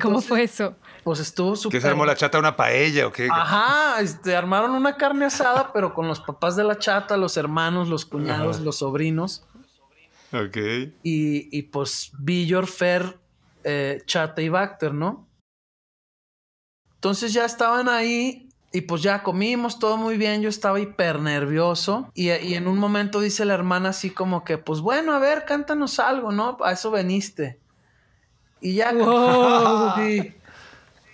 [0.00, 0.76] ¿Cómo fue eso?
[1.02, 1.78] Pues estuvo súper.
[1.78, 3.28] ¿Qué se armó la chata una paella o qué?
[3.30, 7.88] Ajá, este, armaron una carne asada, pero con los papás de la chata, los hermanos,
[7.88, 9.44] los cuñados, los sobrinos.
[10.32, 10.56] Ok.
[11.02, 13.18] Y, y pues Villor, Fer,
[13.64, 15.28] eh, Chata y Bacter, ¿no?
[16.94, 22.10] Entonces ya estaban ahí y pues ya comimos todo muy bien, yo estaba hiper nervioso
[22.14, 25.98] y, en un momento dice la hermana así como que, pues bueno, a ver, cántanos
[25.98, 26.56] algo, ¿no?
[26.64, 27.60] A eso veniste.
[28.60, 28.92] Y ya...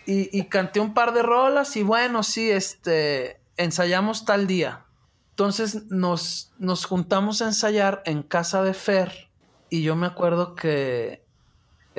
[0.07, 4.85] y, canté un par de rolas y bueno, sí, este, ensayamos tal día.
[5.31, 9.29] Entonces nos, nos juntamos a ensayar en casa de Fer
[9.71, 11.25] y yo me acuerdo que,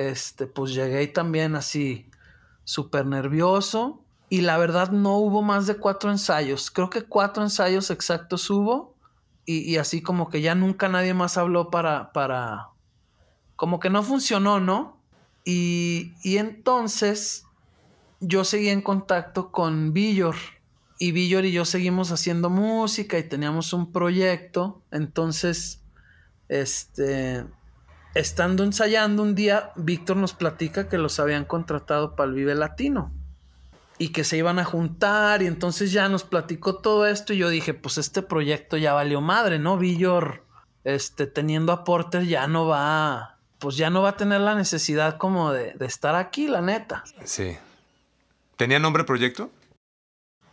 [0.00, 2.08] este, pues llegué también así,
[2.64, 6.70] súper nervioso y la verdad no hubo más de cuatro ensayos.
[6.70, 8.94] Creo que cuatro ensayos exactos hubo.
[9.44, 12.68] Y, así como que ya nunca nadie más habló para, para...
[13.56, 15.02] Como que no funcionó, ¿no?
[15.44, 17.44] Y, y entonces
[18.20, 20.36] yo seguí en contacto con Villor.
[21.00, 24.80] Y Villor y yo seguimos haciendo música y teníamos un proyecto.
[24.92, 25.82] Entonces,
[26.48, 27.44] este...
[28.14, 33.12] Estando ensayando un día, Víctor nos platica que los habían contratado para el Vive Latino
[33.98, 37.48] y que se iban a juntar y entonces ya nos platicó todo esto y yo
[37.50, 39.78] dije, pues este proyecto ya valió madre, ¿no?
[39.78, 40.44] Villor,
[40.82, 45.52] este, teniendo aportes ya no va, pues ya no va a tener la necesidad como
[45.52, 47.04] de, estar aquí, la neta.
[47.24, 47.56] Sí.
[48.56, 49.50] ¿Tenía nombre proyecto?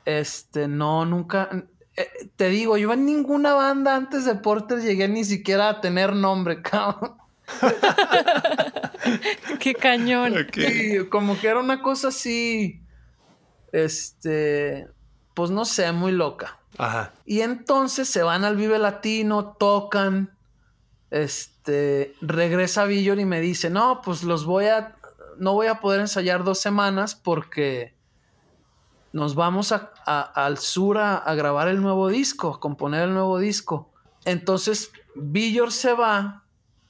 [0.05, 1.49] Este, no, nunca.
[1.95, 6.13] Eh, te digo, yo en ninguna banda antes de Porter llegué ni siquiera a tener
[6.13, 7.17] nombre, cabrón.
[9.59, 10.33] Qué cañón.
[11.09, 12.83] como que era una cosa así
[13.71, 14.87] este,
[15.33, 16.59] pues no sé, muy loca.
[16.77, 17.13] Ajá.
[17.25, 20.37] Y entonces se van al Vive Latino, tocan,
[21.09, 24.95] este, regresa Villor y me dice, no, pues los voy a,
[25.37, 27.95] no voy a poder ensayar dos semanas porque
[29.13, 33.39] nos vamos a, al sur a, a, grabar el nuevo disco, a componer el nuevo
[33.39, 33.91] disco.
[34.25, 36.43] Entonces Villor se va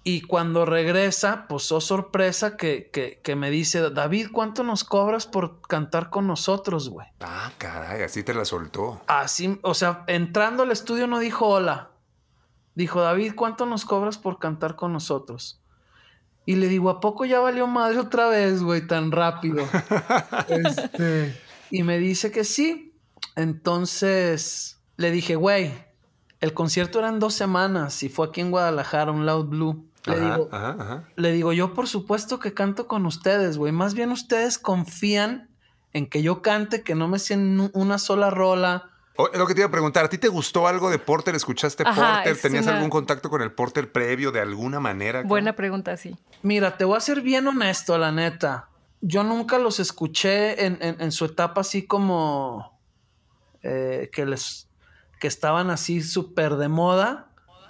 [0.08, 2.89] y cuando regresa, pues oh sorpresa que,
[3.22, 7.06] que, me dice, David, ¿cuánto nos cobras por cantar con nosotros, güey?
[7.20, 9.02] Ah, caray, así te la soltó.
[9.08, 11.91] Así, o sea, entrando al estudio no dijo hola.
[12.74, 15.60] Dijo, David, ¿cuánto nos cobras por cantar con nosotros?
[16.46, 19.67] Y le digo, ¿a poco ya valió madre otra vez, güey, tan rápido?
[20.48, 21.38] este,
[21.70, 22.96] y me dice que sí.
[23.36, 25.74] Entonces le dije, güey,
[26.39, 29.84] el concierto eran dos semanas y fue aquí en Guadalajara, un Loud Blue.
[30.08, 30.50] Le, digo,
[31.15, 33.72] le digo, yo por supuesto que canto con ustedes, güey.
[33.72, 35.50] Más bien ustedes confían
[35.93, 38.89] en que yo cante, que no me sienten una sola rola.
[39.34, 41.36] lo que te iba a preguntar, ¿a ti te gustó algo de Porter?
[41.36, 42.38] ¿Escuchaste Porter?
[42.41, 45.24] ¿Tenías algún contacto con el Porter previo de alguna manera?
[45.24, 46.15] Buena pregunta, sí.
[46.41, 48.70] Mira, te voy a ser bien honesto, la neta.
[49.02, 52.80] Yo nunca los escuché en, su etapa así como
[53.62, 54.67] eh, que les
[55.20, 57.30] que estaban así súper de moda.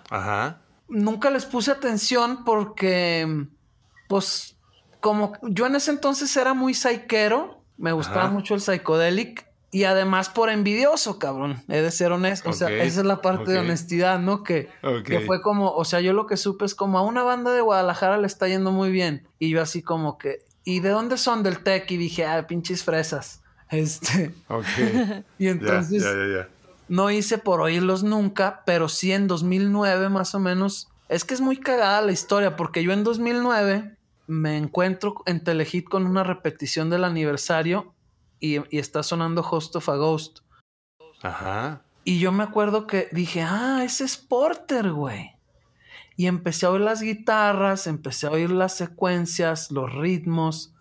[0.09, 0.61] Ajá.
[0.89, 3.47] Nunca les puse atención porque,
[4.07, 4.57] pues,
[4.99, 10.29] como yo en ese entonces era muy psychero, me gustaba mucho el psychedelic y además
[10.29, 11.61] por envidioso, cabrón.
[11.67, 12.49] He de ser honesto.
[12.49, 14.43] O sea, esa es la parte de honestidad, ¿no?
[14.43, 14.69] Que,
[15.05, 17.61] que, fue como, o sea, yo lo que supe es como a una banda de
[17.61, 19.27] Guadalajara le está yendo muy bien.
[19.39, 21.89] Y yo así como que, ¿y de dónde son del tech?
[21.91, 23.41] Y dije, ah, pinches fresas.
[23.69, 24.33] Este.
[24.47, 24.65] Ok.
[25.37, 26.05] y entonces.
[26.87, 30.89] No hice por oírlos nunca, pero sí en 2009 más o menos.
[31.09, 33.97] Es que es muy cagada la historia, porque yo en 2009
[34.27, 37.93] me encuentro en Telehit con una repetición del aniversario
[38.39, 40.39] y, está sonando Host of a Ghost.
[41.21, 41.81] Ajá.
[42.03, 45.31] Y yo me acuerdo que dije, ah, ese es Porter, güey.
[46.15, 50.73] Y empecé a oír las guitarras, empecé a oír las secuencias, los ritmos.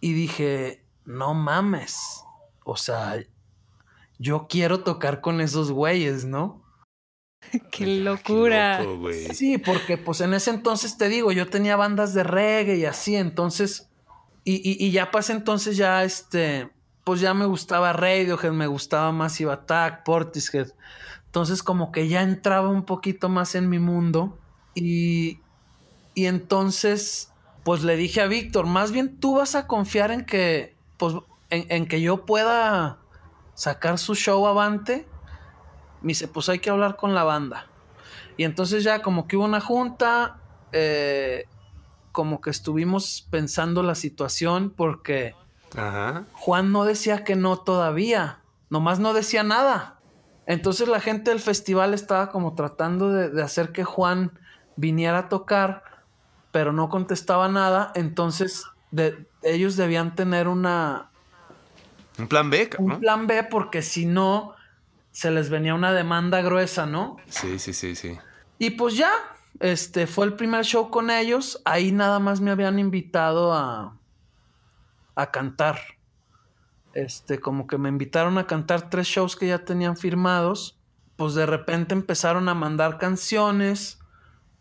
[0.00, 2.24] Y dije, no mames.
[2.64, 3.22] O sea,
[4.20, 6.62] yo quiero tocar con esos güeyes, ¿no?
[7.72, 8.84] Qué locura.
[9.32, 13.16] sí, porque pues en ese entonces te digo, yo tenía bandas de reggae y así,
[13.16, 13.88] entonces,
[14.44, 16.70] y, y, ya pasé entonces ya este,
[17.02, 20.68] pues ya me gustaba Radiohead, me gustaba Massive Attack, Portishead.
[21.26, 24.38] Entonces como que ya entraba un poquito más en mi mundo
[24.74, 25.38] y,
[26.14, 30.74] y entonces pues le dije a Víctor, más bien tú vas a confiar en que,
[30.96, 31.14] pues,
[31.50, 32.98] en, en que yo pueda
[33.60, 35.06] sacar su show avante
[36.00, 37.66] me dice, pues hay que hablar con la banda.
[38.38, 40.40] Y entonces ya como que hubo una junta,
[40.72, 41.44] eh,
[42.10, 45.34] como que estuvimos pensando la situación porque
[46.32, 50.00] Juan no decía que no todavía, nomás no decía nada.
[50.46, 54.38] Entonces la gente del festival estaba como tratando de, hacer que Juan
[54.76, 55.82] viniera a tocar,
[56.50, 57.92] pero no contestaba nada.
[57.94, 58.64] Entonces
[59.42, 61.09] ellos debían tener una...
[62.18, 64.54] Un plan B, Un plan B porque si no
[65.12, 67.16] se les venía una demanda gruesa, ¿no?
[67.28, 68.18] Sí, sí, sí, sí.
[68.58, 69.10] Y pues ya,
[69.58, 71.60] este fue el primer show con ellos.
[71.64, 73.96] Ahí nada más me habían invitado a,
[75.14, 75.78] a cantar.
[76.92, 80.78] Este, como que me invitaron a cantar tres shows que ya tenían firmados.
[81.16, 83.99] Pues de repente empezaron a mandar canciones.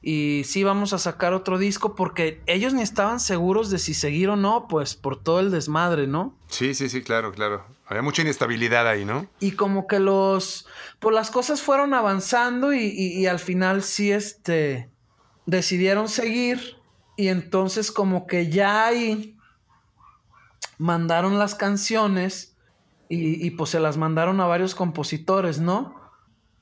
[0.02, 4.30] Y sí, vamos a sacar otro disco porque ellos ni estaban seguros de si seguir
[4.30, 6.38] o no, pues por todo el desmadre, ¿no?
[6.48, 7.66] Sí, sí, sí, claro, claro.
[7.86, 9.28] Había mucha inestabilidad ahí, ¿no?
[9.42, 10.68] Y como que los,
[11.00, 14.90] pues las cosas fueron avanzando y, al final sí, este,
[15.46, 16.78] decidieron seguir
[17.18, 19.36] y entonces como que ya ahí
[20.78, 22.56] mandaron las canciones
[23.10, 25.94] y, y pues se las mandaron a varios compositores, ¿no?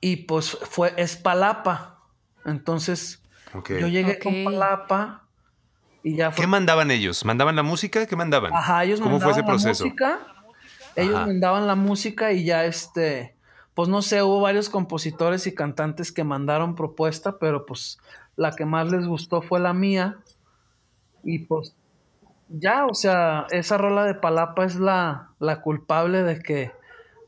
[0.01, 1.99] Y pues fue Espalapa.
[2.45, 3.21] Entonces
[3.67, 5.23] yo llegué con Palapa
[6.03, 6.43] y ya fue.
[6.43, 7.25] ¿Qué mandaban ellos?
[7.25, 8.05] ¿Mandaban la música?
[8.05, 8.53] ¿Qué mandaban?
[8.53, 9.83] Ajá, ellos ¿Cómo fue ese proceso?
[9.83, 10.19] La música.
[10.95, 13.35] Ellos mandaban la música y ya este.
[13.73, 17.99] Pues no sé, hubo varios compositores y cantantes que mandaron propuesta, pero pues
[18.35, 20.17] la que más les gustó fue la mía.
[21.23, 21.75] Y pues
[22.49, 26.71] ya, o sea, esa rola de Palapa es la, la culpable de que,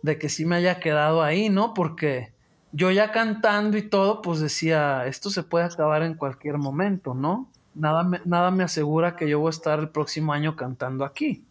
[0.01, 1.73] de que sí me haya quedado ahí, ¿no?
[1.73, 2.33] Porque
[2.71, 7.49] yo ya cantando y todo, pues decía, esto se puede acabar en cualquier momento, ¿no?
[7.73, 11.45] Nada me, nada me asegura que yo voy a estar el próximo año cantando aquí.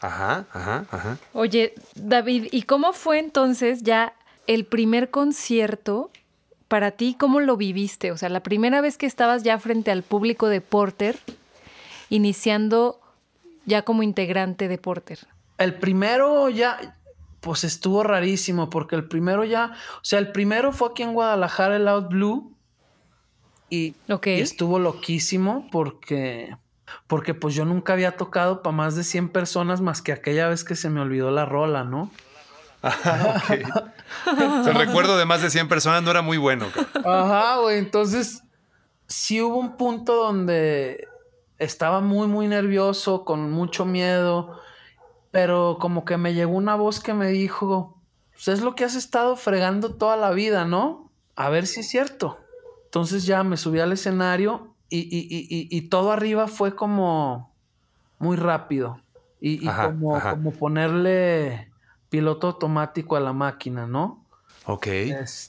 [0.00, 1.18] Ajá, ajá, ajá.
[1.32, 4.14] Oye, David, ¿y cómo fue entonces ya
[4.46, 6.10] el primer concierto
[6.68, 7.16] para ti?
[7.18, 8.12] ¿Cómo lo viviste?
[8.12, 11.18] O sea, la primera vez que estabas ya frente al público de Porter,
[12.10, 13.00] iniciando
[13.66, 15.18] ya como integrante de Porter.
[15.58, 16.96] El primero ya,
[17.40, 21.76] pues estuvo rarísimo porque el primero ya, o sea, el primero fue aquí en Guadalajara,
[21.76, 22.54] el Out Blue,
[23.70, 26.56] y, estuvo loquísimo porque,
[27.06, 30.64] porque pues yo nunca había tocado para más de 100 personas más que aquella vez
[30.64, 32.10] que se me olvidó la rola, ¿no?
[32.82, 33.42] Ah,
[34.66, 36.66] el recuerdo de más de 100 personas no era muy bueno.
[37.04, 38.42] Ajá, güey, entonces
[39.06, 41.06] sí hubo un punto donde
[41.58, 44.60] estaba muy, muy nervioso, con mucho miedo
[45.30, 47.98] pero como que me llegó una voz que me dijo,
[48.32, 51.10] pues es lo que has estado fregando toda la vida, ¿no?
[51.36, 52.38] A ver si es cierto.
[52.84, 57.52] Entonces ya me subí al escenario y, y, y, y todo arriba fue como
[58.18, 59.00] muy rápido.
[59.40, 61.70] Y, como, como ponerle
[62.08, 64.24] piloto automático a la máquina, ¿no?
[64.64, 64.88] Ok.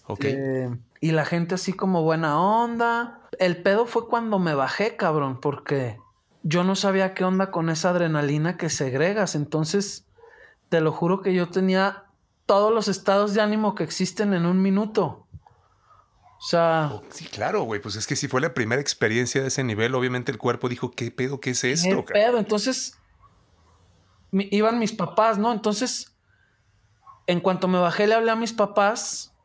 [0.07, 0.23] ok.
[0.25, 0.69] Este,
[1.01, 3.21] y la gente así como buena onda.
[3.39, 5.97] El pedo fue cuando me bajé, cabrón, porque
[6.43, 9.35] yo no sabía qué onda con esa adrenalina que segregas.
[9.35, 10.05] Entonces,
[10.69, 12.05] te lo juro que yo tenía
[12.45, 15.27] todos los estados de ánimo que existen en un minuto.
[16.39, 16.89] O sea.
[16.93, 17.81] Oh, sí, claro, güey.
[17.81, 20.91] Pues es que si fue la primera experiencia de ese nivel, obviamente el cuerpo dijo,
[20.91, 21.39] ¿qué pedo?
[21.39, 22.05] ¿Qué es esto?
[22.05, 22.37] ¿Qué pedo?
[22.37, 22.97] Entonces,
[24.31, 25.51] iban mis papás, ¿no?
[25.51, 26.15] Entonces,
[27.27, 29.35] en cuanto me bajé, le hablé a mis papás.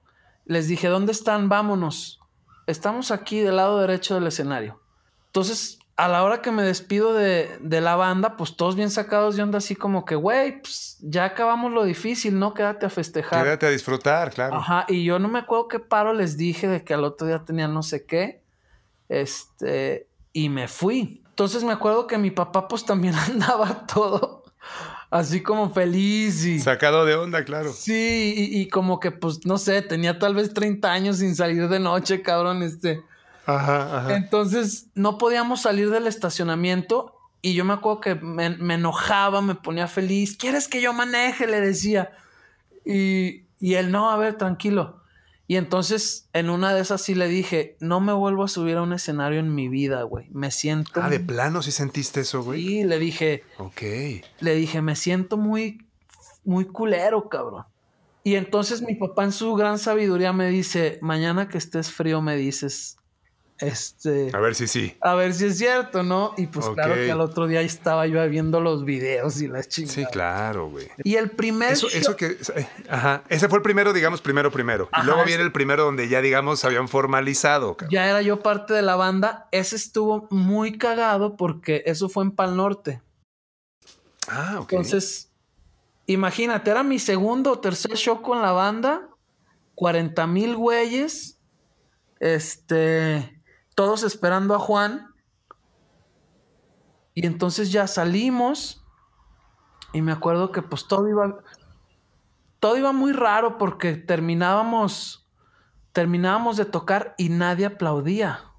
[0.45, 1.49] Les dije, ¿dónde están?
[1.49, 2.21] Vámonos.
[2.67, 4.81] Estamos aquí del lado derecho del escenario.
[5.27, 9.43] Entonces, a la hora que me despido de, la banda, pues todos bien sacados de
[9.43, 12.53] onda, así como que, güey, pues ya acabamos lo difícil, ¿no?
[12.53, 13.45] Quédate a festejar.
[13.45, 14.57] Quédate a disfrutar, claro.
[14.57, 17.45] Ajá, y yo no me acuerdo qué paro les dije de que al otro día
[17.45, 18.43] tenía no sé qué.
[19.09, 21.23] Este, y me fui.
[21.29, 24.45] Entonces me acuerdo que mi papá, pues también andaba todo
[25.15, 26.59] así como feliz y.
[26.59, 27.73] Sacado de onda, claro.
[27.73, 31.69] Sí, y, y como que, pues, no sé, tenía tal vez 30 años sin salir
[31.69, 33.03] de noche, cabrón, este.
[33.47, 34.17] Ajá, ajá.
[34.17, 39.87] Entonces no podíamos salir del estacionamiento y yo me acuerdo que me, enojaba, me ponía
[39.87, 40.37] feliz.
[40.37, 41.47] ¿Quieres que yo maneje?
[41.47, 42.13] Le decía.
[42.87, 45.03] Y, y él, no, a ver, tranquilo.
[45.47, 48.83] Y entonces en una de esas sí le dije, no me vuelvo a subir a
[48.83, 50.27] un escenario en mi vida, güey.
[50.31, 51.03] Me siento...
[51.03, 52.63] Ah, de plano sí sentiste eso, güey.
[52.63, 53.45] Sí, le dije...
[53.59, 53.83] Ok.
[54.41, 55.87] Le dije, me siento muy,
[56.45, 57.65] muy culero, cabrón.
[58.23, 62.37] Y entonces mi papá en su gran sabiduría me dice, mañana que estés frío me
[62.37, 62.97] dices,
[63.67, 64.31] este.
[64.33, 64.97] A ver si sí.
[65.01, 66.35] A ver si es cierto, ¿no?
[66.37, 69.95] Y pues claro que al otro día estaba yo viendo los videos y las chingadas.
[69.95, 70.89] Sí, claro, güey.
[71.03, 71.73] Y el primer.
[71.73, 72.37] Eso, eso que.
[72.89, 73.23] Ajá.
[73.29, 74.89] Ese fue el primero, digamos, primero, primero.
[75.01, 77.77] y luego viene el primero donde ya, digamos, habían formalizado.
[77.91, 79.49] Ya era yo parte de la banda.
[79.51, 83.03] Ese estuvo muy cagado porque eso fue en Pal Norte.
[84.29, 84.73] Ah, ok.
[84.73, 85.31] Entonces,
[86.07, 89.09] imagínate, era mi segundo o tercer show con la banda.
[89.75, 91.39] 40 mil güeyes.
[92.21, 93.34] Este
[93.75, 95.15] todos esperando a Juan.
[97.15, 98.85] Y entonces ya salimos.
[99.93, 101.39] Y me acuerdo que pues todo iba.
[102.61, 105.29] Todo iba muy raro porque terminábamos.
[105.93, 108.51] Terminábamos de tocar y nadie aplaudía.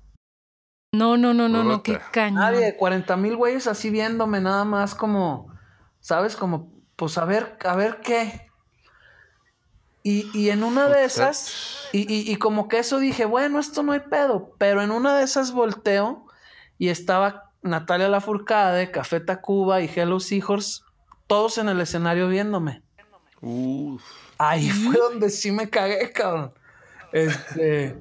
[0.96, 2.40] No, no, no, no, no, qué caña.
[2.40, 5.52] Nadie, 40 mil güeyes así viéndome, nada más como,
[6.00, 6.38] ¿sabes?
[6.38, 8.50] Como, pues a ver, a ver qué.
[10.08, 14.54] Y, en una de esas, y, como que eso dije, bueno, esto no hay pedo,
[14.60, 16.28] pero en una de esas volteo
[16.78, 20.84] y estaba Natalia Lafourcade, Café Tacuba y Hello Seahorse,
[21.26, 22.84] todos en el escenario viéndome.
[24.38, 26.54] Ahí fue donde sí me cagué, cabrón.
[27.12, 27.98] Este,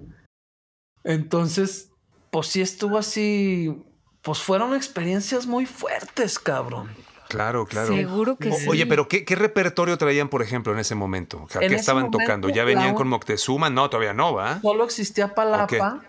[1.04, 1.90] entonces,
[2.30, 3.82] pues sí estuvo así,
[4.20, 6.90] pues fueron experiencias muy fuertes, cabrón.
[7.28, 7.94] Claro, claro.
[7.94, 8.68] Seguro que sí.
[8.68, 11.46] Oye, pero ¿qué, repertorio traían, por ejemplo, en ese momento?
[11.58, 12.48] ¿Qué estaban tocando?
[12.48, 13.70] ¿Ya venían con Moctezuma?
[13.70, 14.60] No, todavía no, ¿va?
[14.60, 16.02] Solo existía Palapa.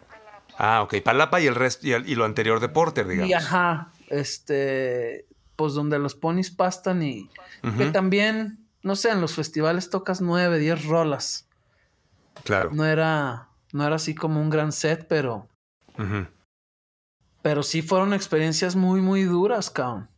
[0.57, 0.95] Ah, ok.
[1.03, 3.29] Palapa y el resto, y, lo anterior de Porter, digamos.
[3.29, 7.29] Y ajá, este, pues donde los ponis pastan y
[7.77, 11.47] que también, no sé, en los festivales tocas nueve, diez rolas.
[12.43, 12.69] Claro.
[12.73, 15.47] No era, no era así como un gran set, pero...
[17.41, 20.09] Pero sí fueron experiencias muy, muy duras, cabrón.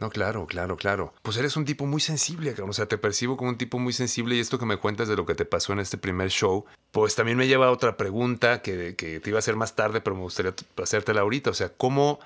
[0.00, 1.14] No, claro, claro, claro.
[1.22, 4.34] Pues eres un tipo muy sensible, o sea, te percibo como un tipo muy sensible
[4.34, 7.14] y esto que me cuentas de lo que te pasó en este primer show, pues
[7.14, 10.16] también me lleva a otra pregunta que, que te iba a hacer más tarde, pero
[10.16, 11.50] me gustaría hacértela ahorita.
[11.50, 12.18] O sea, ¿cómo,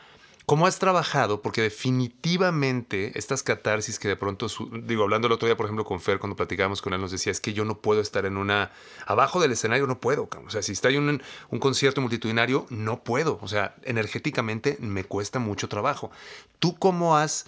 [0.48, 1.42] ¿Cómo has trabajado?
[1.42, 4.46] Porque definitivamente estas catarsis que de pronto,
[4.82, 7.30] digo, hablando el otro día, por ejemplo, con Fer, cuando platicábamos con él, nos decía,
[7.30, 8.72] es que yo no puedo estar en una,
[9.04, 13.04] abajo del escenario no puedo, o sea, si está en un, un concierto multitudinario, no
[13.04, 16.10] puedo, o sea, energéticamente me cuesta mucho trabajo.
[16.60, 17.44] ¿Tú cómo has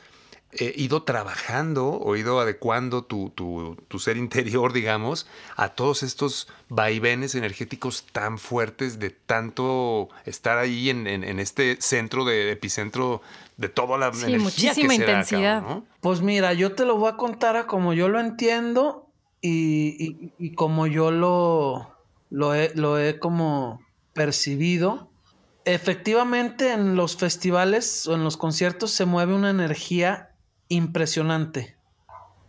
[0.53, 7.36] eh, ido trabajando o ido adecuando tu, tu, ser interior, digamos, a todos estos vaivenes
[7.36, 13.22] energéticos tan fuertes de tanto estar ahí en, en, este centro de epicentro
[13.59, 15.62] de toda la sí, muchísima intensidad.
[16.01, 19.07] Pues mira, yo te lo voy a contar a como yo lo entiendo
[19.40, 21.94] y, y, como yo lo,
[22.28, 23.80] lo, he, lo he como
[24.14, 25.11] percibido.
[25.64, 30.30] Efectivamente, en los festivales o en los conciertos se mueve una energía
[30.71, 31.77] impresionante.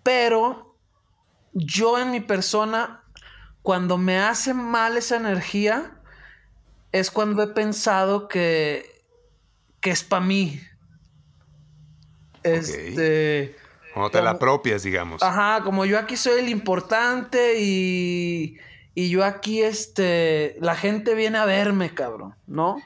[0.04, 0.78] Pero
[1.54, 3.04] yo en mi persona,
[3.62, 6.00] cuando me hace mal esa energía,
[6.94, 9.04] es cuando he pensado que,
[9.82, 10.62] que es para mí.
[12.44, 13.56] Este.
[13.94, 15.22] Como te la apropias, digamos.
[15.22, 18.58] Ajá, como yo aquí soy el importante y.
[18.94, 20.58] Y yo aquí, este.
[20.60, 22.78] La gente viene a verme, cabrón, ¿no?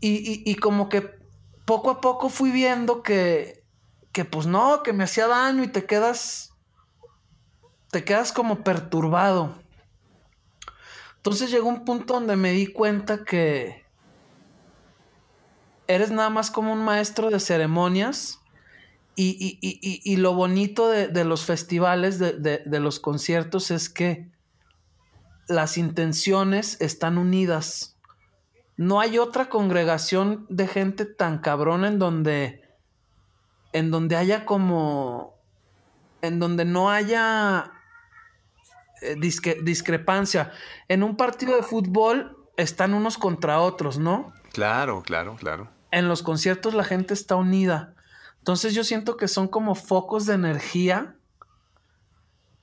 [0.00, 1.21] Y, y como que
[1.64, 3.64] poco a poco fui viendo que,
[4.12, 6.52] que pues no, que me hacía daño y te quedas
[7.90, 9.54] te quedas como perturbado.
[11.16, 13.84] Entonces llegó un punto donde me di cuenta que
[15.86, 18.40] eres nada más como un maestro de ceremonias
[19.14, 24.30] y, lo bonito de, los festivales, de, de, los conciertos, es que
[25.48, 27.91] las intenciones están unidas.
[28.76, 32.62] No hay otra congregación de gente tan cabrón en donde,
[33.72, 35.34] en donde haya como,
[36.22, 37.72] en donde no haya
[39.02, 40.52] eh, discrepancia.
[40.88, 44.32] En un partido de fútbol están unos contra otros, ¿no?
[44.52, 45.70] Claro, claro, claro.
[45.90, 47.94] En los conciertos la gente está unida.
[48.38, 51.16] Entonces yo siento que son como focos de energía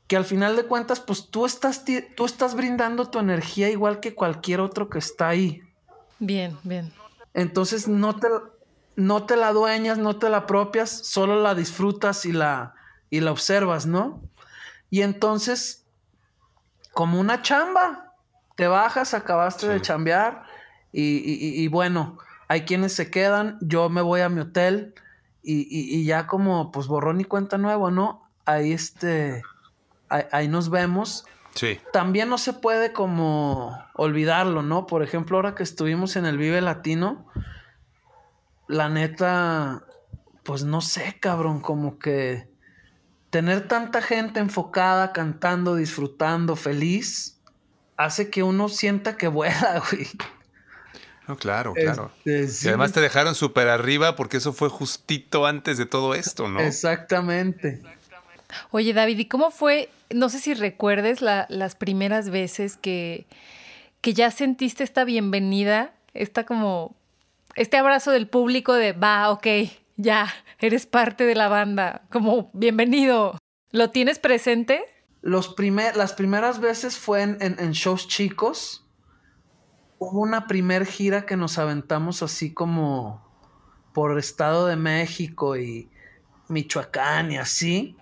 [0.10, 1.86] que al final de cuentas, pues tú estás,
[2.16, 5.62] tú estás brindando tu energía igual que cualquier otro que está ahí.
[6.20, 6.92] Bien, bien.
[7.34, 8.28] Entonces no te,
[8.96, 12.76] no te la dueñas, no te la apropias, solo la disfrutas y la,
[13.10, 14.22] y la observas, ¿no?
[14.90, 15.86] Y entonces,
[16.94, 18.14] como una chamba,
[18.56, 20.44] te bajas, acabaste de chambear
[20.92, 22.18] y, bueno,
[22.48, 24.96] hay quienes se quedan, yo me voy a mi hotel
[25.42, 28.28] y, y ya como pues borrón y cuenta nuevo, ¿no?
[28.46, 29.44] Ahí este
[30.10, 31.26] ahí, nos vemos.
[31.56, 31.80] Sí.
[31.92, 34.88] También no se puede como olvidarlo, ¿no?
[34.88, 37.28] Por ejemplo, ahora que estuvimos en el Vive Latino,
[38.68, 39.84] la neta,
[40.44, 42.48] pues no sé, cabrón, como que
[43.30, 47.40] tener tanta gente enfocada, cantando, disfrutando, feliz,
[47.98, 50.08] hace que uno sienta que vuela, güey.
[51.28, 52.12] No, claro, claro.
[52.26, 56.48] Este, y además te dejaron súper arriba porque eso fue justito antes de todo esto,
[56.50, 56.60] ¿no?
[56.60, 57.84] Exactamente.
[58.72, 59.90] Oye, David, ¿y cómo fue?
[60.10, 63.28] No sé si recuerdes las primeras veces que,
[64.02, 66.96] que ya sentiste esta bienvenida, esta como,
[67.56, 69.48] este abrazo del público de, va, ok,
[69.98, 73.38] ya, eres parte de la banda, como, bienvenido.
[73.72, 74.84] ¿Lo tienes presente?
[75.22, 78.86] Los primer, las primeras veces fue en, shows chicos.
[79.98, 83.28] Hubo una primer gira que nos aventamos así como
[83.94, 85.90] por Estado de México y
[86.48, 87.98] Michoacán y así.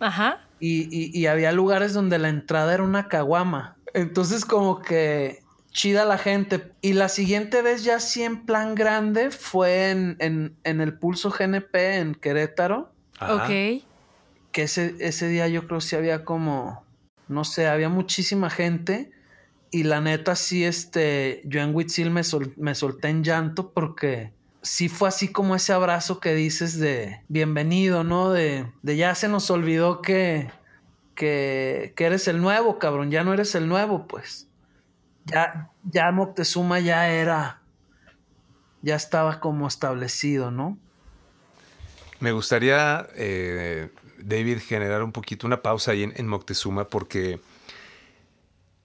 [0.00, 0.44] Ajá.
[0.60, 3.76] Y, había lugares donde la entrada era una caguama.
[3.94, 6.72] Entonces como que chida la gente.
[6.80, 12.14] Y la siguiente vez ya sí en plan grande fue en, el Pulso GNP en
[12.14, 12.92] Querétaro.
[13.20, 13.82] Ok.
[14.52, 16.84] Que ese, ese día yo creo que sí había como,
[17.28, 19.12] no sé, había muchísima gente.
[19.70, 22.22] Y la neta sí, este, yo en Huitzil me,
[22.56, 24.32] me solté en llanto porque
[24.68, 28.30] sí fue así como ese abrazo que dices de bienvenido, ¿no?
[28.30, 30.50] De, de ya se nos olvidó que,
[31.14, 34.46] que, que, eres el nuevo, cabrón, ya no eres el nuevo, pues.
[35.24, 37.62] Ya, ya Moctezuma ya era,
[38.82, 40.78] ya estaba como establecido, ¿no?
[42.20, 47.40] Me gustaría, eh, David, generar un poquito una pausa ahí en, en Moctezuma porque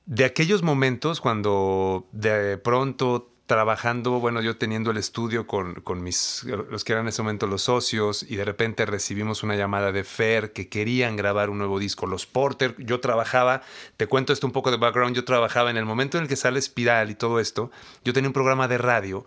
[0.06, 6.44] de aquellos momentos cuando de pronto trabajando, bueno, yo teniendo el estudio con, con, mis,
[6.46, 10.04] los que eran en ese momento los socios, y de repente recibimos una llamada de
[10.04, 13.62] Fer que querían grabar un nuevo disco, los Porter, yo trabajaba,
[13.98, 16.36] te cuento esto un poco de background, yo trabajaba en el momento en el que
[16.38, 17.70] sale Espiral y todo esto,
[18.06, 19.26] yo tenía un programa de radio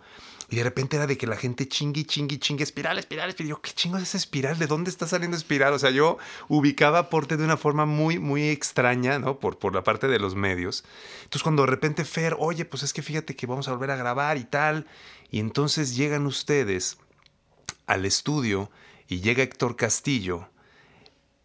[0.49, 3.49] y de repente era de que la gente chingui, chingui, chingue, espiral, espiral, espiral.
[3.49, 4.57] Yo, ¿qué chingo es espiral?
[4.57, 5.73] ¿De dónde está saliendo espiral?
[5.73, 6.17] O sea, yo
[6.47, 9.39] ubicaba aporte de una forma muy, muy extraña, ¿no?
[9.39, 10.85] Por, por la parte de los medios.
[11.23, 13.97] Entonces, cuando de repente Fer, oye, pues es que fíjate que vamos a volver a
[13.97, 14.87] grabar y tal.
[15.29, 16.97] Y entonces llegan ustedes
[17.85, 18.71] al estudio
[19.09, 20.47] y llega Héctor Castillo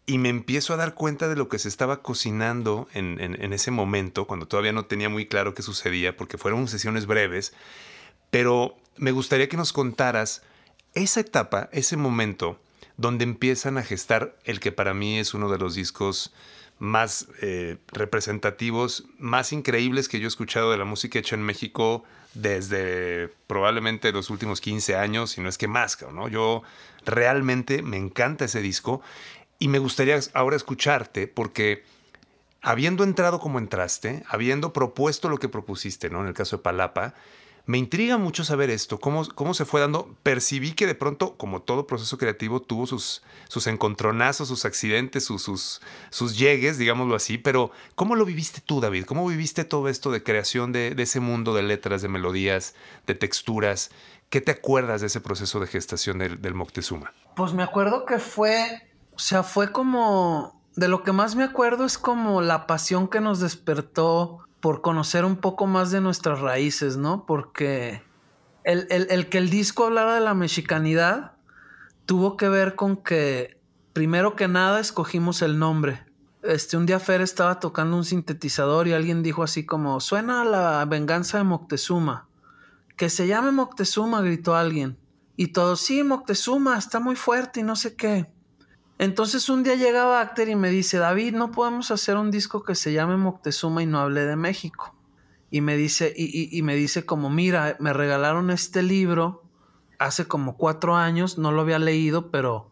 [0.05, 3.71] y me empiezo a dar cuenta de lo que se estaba cocinando en, en, ese
[3.71, 7.53] momento, cuando todavía no tenía muy claro qué sucedía, porque fueron sesiones breves,
[8.29, 10.43] pero me gustaría que nos contaras
[10.93, 12.59] esa etapa, ese momento
[12.97, 16.33] donde empiezan a gestar el que para mí es uno de los discos
[16.79, 22.03] más eh, representativos, más increíbles que yo he escuchado de la música hecha en México
[22.33, 26.27] desde probablemente los últimos 15 años, si no es que más, ¿no?
[26.27, 26.63] Yo
[27.05, 29.01] realmente me encanta ese disco
[29.59, 31.83] y me gustaría ahora escucharte porque
[32.61, 36.21] habiendo entrado como entraste, habiendo propuesto lo que propusiste, ¿no?
[36.21, 37.13] En el caso de Palapa,
[37.65, 40.13] me intriga mucho saber esto, cómo, cómo se fue dando.
[40.21, 45.79] Percibí que de pronto, como todo proceso creativo, tuvo sus, sus encontronazos, sus accidentes, sus,
[46.09, 49.05] sus, llegues, digámoslo así, pero ¿cómo lo viviste tú, David?
[49.05, 52.75] ¿Cómo viviste todo esto de creación de, ese mundo de letras, de melodías,
[53.07, 53.91] de texturas?
[54.29, 57.13] ¿Qué te acuerdas de ese proceso de gestación del, del Moctezuma?
[57.35, 61.85] Pues me acuerdo que fue, o sea, fue como, de lo que más me acuerdo
[61.85, 66.95] es como la pasión que nos despertó por conocer un poco más de nuestras raíces,
[66.95, 67.25] ¿no?
[67.25, 68.01] Porque
[68.63, 71.33] el, que el disco hablara de la mexicanidad
[72.05, 73.59] tuvo que ver con que,
[73.91, 76.05] primero que nada, escogimos el nombre.
[76.43, 80.85] este, un día Fer estaba tocando un sintetizador y alguien dijo así como, suena la
[80.85, 82.29] venganza de Moctezuma.
[82.95, 84.97] Que se llame Moctezuma, gritó alguien.
[85.35, 88.31] Y todos, sí, Moctezuma, está muy fuerte y no sé qué.
[88.99, 92.75] Entonces un día llega Bacter y me dice, David, no podemos hacer un disco que
[92.75, 94.95] se llame Moctezuma y no hable de México.
[95.51, 99.43] Y me dice, y, y me dice como, mira, me regalaron este libro
[99.99, 102.69] hace como cuatro años, no lo había leído, pero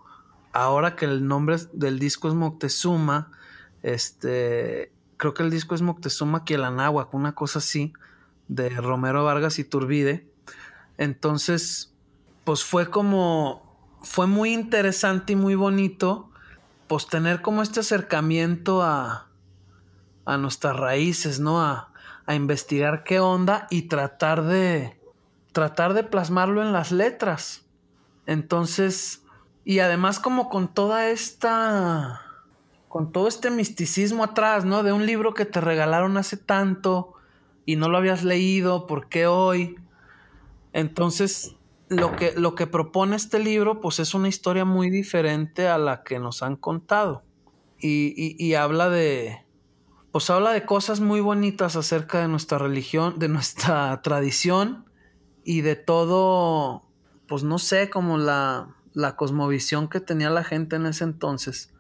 [0.54, 3.32] ahora que el nombre del disco es Moctezuma,
[3.84, 7.94] este, creo que el disco es Moctezuma Kielanáhuac, una cosa así,
[8.48, 10.28] de Romero Vargas y Turbide.
[10.98, 11.94] Entonces,
[12.44, 13.71] pues fue como,
[14.02, 16.30] fue muy interesante y muy bonito,
[16.88, 19.30] pues tener como este acercamiento a,
[20.26, 21.62] a nuestras raíces, ¿no?
[21.62, 21.92] A,
[22.26, 25.00] a investigar qué onda y tratar de,
[25.52, 27.66] tratar de plasmarlo en las letras.
[28.26, 29.24] Entonces,
[29.64, 32.22] y además como con toda esta,
[32.88, 34.84] con todo este misticismo atrás, ¿no?
[34.84, 37.14] De un libro que te regalaron hace tanto
[37.66, 39.76] y no lo habías leído, ¿por qué hoy?
[40.74, 41.56] Entonces,
[41.92, 46.04] lo que, lo que propone este libro, pues es una historia muy diferente a la
[46.04, 47.24] que nos han contado.
[47.80, 49.44] Y, y habla de,
[50.14, 54.86] pues habla de cosas muy bonitas acerca de nuestra religión, de nuestra tradición
[55.44, 56.88] y de todo,
[57.28, 61.74] pues no sé, como la, la cosmovisión que tenía la gente en ese entonces.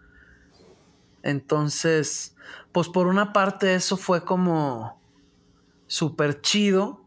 [1.24, 2.36] Entonces,
[2.74, 5.01] pues por una parte eso fue como
[5.88, 7.05] súper chido,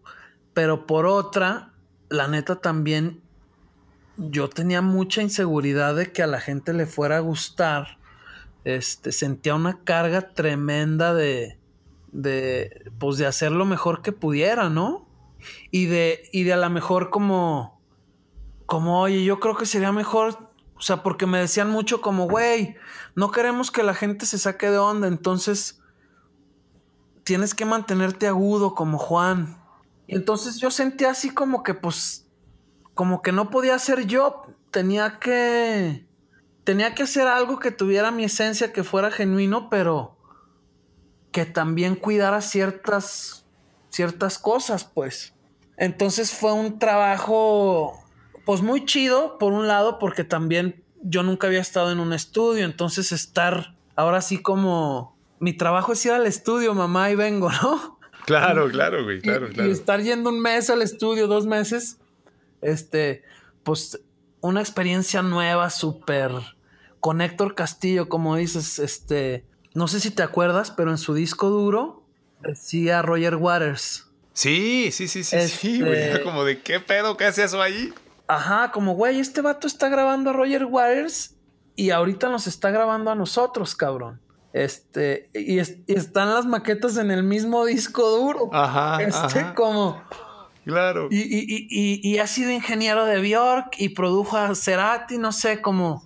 [0.55, 1.74] pero por otra,
[2.09, 3.23] la neta también
[4.17, 7.99] yo tenía mucha inseguridad de que a la gente le fuera a gustar.
[8.65, 11.59] Este, sentía una carga tremenda de,
[12.13, 15.07] de, pues de hacer lo mejor que pudiera, ¿no?
[15.71, 17.81] Y de, y de a lo mejor como,
[18.67, 22.77] como, oye, yo creo que sería mejor, o sea, porque me decían mucho como, güey,
[23.15, 25.83] no queremos que la gente se saque de onda, entonces
[27.25, 29.64] tienes que mantenerte agudo como Juan.
[30.09, 32.27] Entonces yo sentía así como que, pues,
[32.95, 36.07] como que no podía ser yo, tenía que,
[36.65, 40.17] tenía que hacer algo que tuviera mi esencia, que fuera genuino, pero
[41.33, 43.45] que también cuidara ciertas,
[43.89, 45.35] ciertas cosas, pues.
[45.77, 47.99] Entonces fue un trabajo,
[48.45, 52.65] pues muy chido, por un lado, porque también yo nunca había estado en un estudio,
[52.65, 57.94] entonces estar ahora sí como mi trabajo es ir al estudio, mamá, y vengo, ¿no?
[58.25, 59.69] Claro, claro, güey, claro, y, claro.
[59.69, 61.99] Y estar yendo un mes al estudio, dos meses,
[62.63, 63.23] este,
[63.63, 64.01] pues
[64.41, 66.33] una experiencia nueva, súper
[67.05, 69.45] con Héctor Castillo, como dices, este,
[69.75, 72.03] no sé si te acuerdas, pero en su disco duro
[72.41, 74.07] decía Roger Waters.
[74.33, 76.01] Sí, sí, sí, sí, sí, güey.
[76.01, 77.93] Este Como de qué pedo, qué hace eso ahí.
[78.27, 81.37] Ajá, como güey, este vato está grabando a Roger Waters
[81.77, 84.23] y ahorita nos está grabando a nosotros, cabrón.
[84.55, 88.51] Este, y, es, y están las maquetas en el mismo disco duro.
[88.53, 89.03] Ajá.
[89.03, 89.55] Este, ajá.
[89.55, 90.01] como.
[90.65, 91.09] Claro.
[91.11, 96.05] Y, y, y, ha sido ingeniero de Bjork y produjo a Cerati, no sé, como.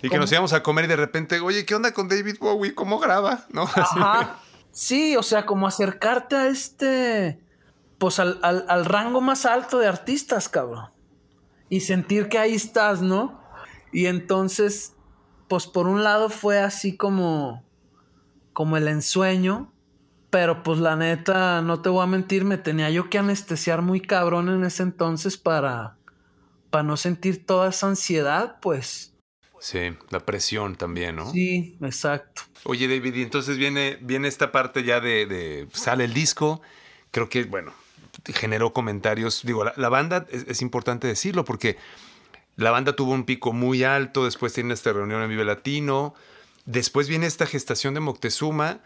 [0.00, 2.74] Y que nos íbamos a comer y de repente, oye, ¿qué onda con David Bowie?
[2.74, 3.44] ¿Cómo graba?
[3.50, 3.62] ¿No?
[3.74, 4.38] Ajá.
[4.70, 7.38] Sí, o sea, como acercarte a este.
[7.98, 10.86] Pues al, al, al rango más alto de artistas, cabrón.
[11.68, 13.42] Y sentir que ahí estás, ¿no?
[13.92, 14.94] Y entonces,
[15.52, 17.62] pues por un lado fue así como.
[18.54, 19.70] como el ensueño.
[20.30, 24.00] Pero pues la neta, no te voy a mentir, me tenía yo que anestesiar muy
[24.00, 25.98] cabrón en ese entonces para.
[26.70, 29.12] para no sentir toda esa ansiedad, pues.
[29.60, 31.30] Sí, la presión también, ¿no?
[31.30, 32.40] Sí, exacto.
[32.64, 36.62] Oye, David, y entonces viene, viene esta parte ya de, de, Sale el disco.
[37.10, 37.74] Creo que, bueno,
[38.24, 39.42] generó comentarios.
[39.44, 41.76] Digo, la, la banda, es, es, importante decirlo, porque
[42.56, 44.24] la banda tuvo un pico muy alto.
[44.24, 46.14] Después tiene esta reunión en Vive Latino.
[46.64, 48.80] Después viene esta gestación de Moctezuma.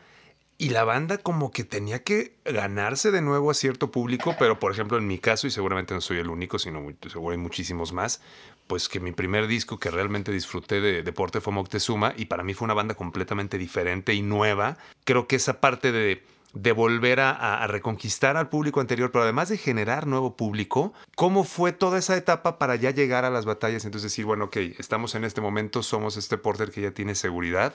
[0.58, 4.72] Y la banda como que tenía que ganarse de nuevo a cierto público, pero por
[4.72, 8.22] ejemplo en mi caso, y seguramente no soy el único, sino seguro hay muchísimos más,
[8.66, 12.54] pues que mi primer disco que realmente disfruté de deporte fue Moctezuma y para mí
[12.54, 14.78] fue una banda completamente diferente y nueva.
[15.04, 16.24] Creo que esa parte de,
[16.56, 21.72] de volver a, reconquistar al público anterior, pero además de generar nuevo público, ¿cómo fue
[21.72, 23.84] toda esa etapa para ya llegar a las batallas?
[23.84, 27.74] Entonces decir, bueno, ok, estamos en este momento, somos este porter que ya tiene seguridad,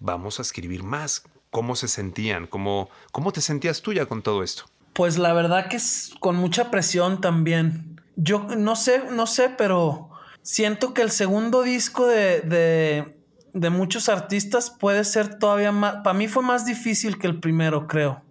[0.00, 1.22] vamos a escribir más.
[1.50, 2.46] ¿Cómo se sentían?
[2.46, 4.64] ¿Cómo, ¿Cómo te sentías tú ya con todo esto?
[4.92, 8.00] Pues la verdad que es con mucha presión también.
[8.16, 10.10] Yo no sé, no sé, pero
[10.42, 13.16] siento que el segundo disco de,
[13.52, 15.96] de muchos artistas puede ser todavía más...
[15.96, 18.22] Para mí fue más difícil que el primero, creo.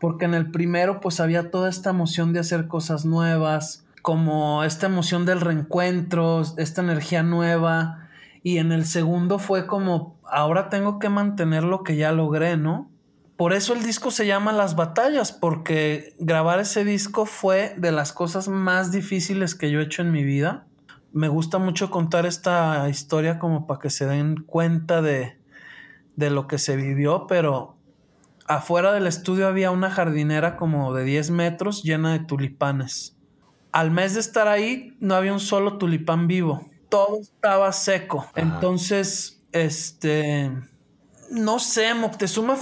[0.00, 4.86] Porque en el primero pues había toda esta emoción de hacer cosas nuevas, como esta
[4.86, 8.08] emoción del reencuentro, esta energía nueva.
[8.42, 12.90] Y en el segundo fue como ahora tengo que mantener lo que ya logré, ¿no?
[13.36, 18.12] Por eso el disco se llama Las Batallas, porque grabar ese disco fue de las
[18.12, 20.64] cosas más difíciles que yo he hecho en mi vida.
[21.16, 25.38] Me gusta mucho contar esta historia como para que se den cuenta de,
[26.14, 27.76] de lo que se vivió, pero
[28.46, 33.16] afuera del estudio había una jardinera como de 10 metros llena de tulipanes.
[33.72, 38.26] Al mes de estar ahí no había un solo tulipán vivo, todo estaba seco.
[38.34, 40.52] Entonces, este,
[41.30, 42.56] no sé, Moctezuma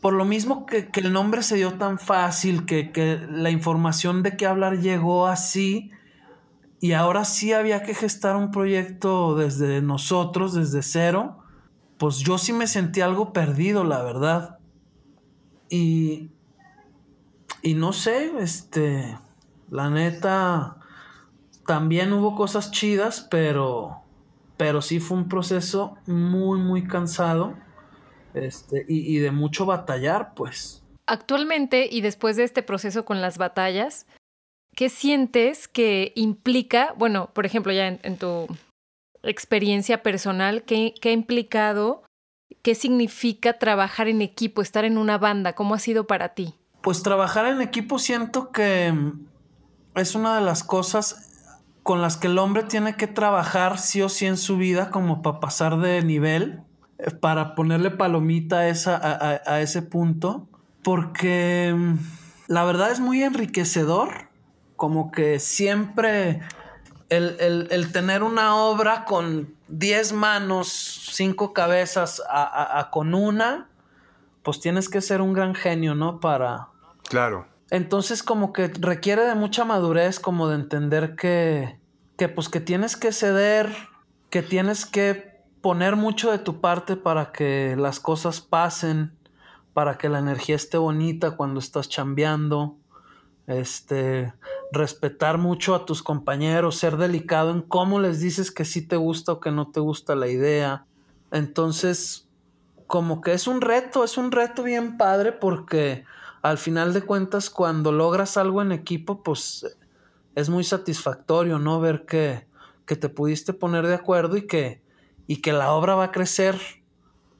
[0.00, 4.46] por lo mismo que, el nombre se dio tan fácil, que, la información de qué
[4.46, 5.92] hablar llegó así,
[6.82, 11.38] y ahora sí había que gestar un proyecto desde nosotros, desde cero,
[11.96, 14.58] pues yo sí me sentí algo perdido, la verdad.
[15.68, 16.32] Y,
[17.62, 19.16] y no sé, este,
[19.70, 20.78] la neta,
[21.68, 24.02] también hubo cosas chidas, pero,
[24.56, 27.54] pero sí fue un proceso muy, muy cansado
[28.34, 30.82] este, y, de mucho batallar, pues.
[31.06, 34.08] Actualmente y después de este proceso con las batallas,
[34.74, 38.46] ¿qué sientes que implica, bueno, por ejemplo, ya en, tu
[39.22, 42.02] experiencia personal, ¿qué, ¿qué, ha implicado,
[42.62, 45.54] qué significa trabajar en equipo, estar en una banda?
[45.54, 46.54] ¿Cómo ha sido para ti?
[46.82, 48.92] Pues trabajar en equipo siento que
[49.94, 51.28] es una de las cosas
[51.82, 55.22] con las que el hombre tiene que trabajar sí o sí en su vida como
[55.22, 56.64] para pasar de nivel
[57.20, 60.48] para ponerle palomita a, esa, a, ese punto,
[60.82, 61.94] porque mm,
[62.48, 64.28] la verdad es muy enriquecedor,
[64.82, 66.42] como que siempre
[67.08, 73.68] el, tener una obra con 10 manos, 5 cabezas a, con una,
[74.42, 76.18] pues tienes que ser un gran genio, ¿no?
[76.18, 76.66] Para...
[77.08, 77.46] Claro.
[77.70, 81.78] Entonces como que requiere de mucha madurez, como de entender que,
[82.18, 83.72] que pues que tienes que ceder,
[84.30, 89.16] que tienes que poner mucho de tu parte para que las cosas pasen,
[89.74, 92.78] para que la energía esté bonita cuando estás chambeando,
[93.46, 94.32] este,
[94.72, 99.32] respetar mucho a tus compañeros, ser delicado en cómo les dices que sí te gusta
[99.32, 100.86] o que no te gusta la idea.
[101.30, 102.28] Entonces,
[102.86, 106.04] como que es un reto, es un reto bien padre porque
[106.42, 109.76] al final de cuentas cuando logras algo en equipo, pues
[110.34, 111.80] es muy satisfactorio, ¿no?
[111.80, 112.46] Ver que,
[112.86, 114.82] que te pudiste poner de acuerdo y que
[115.26, 116.58] y que la obra va a crecer,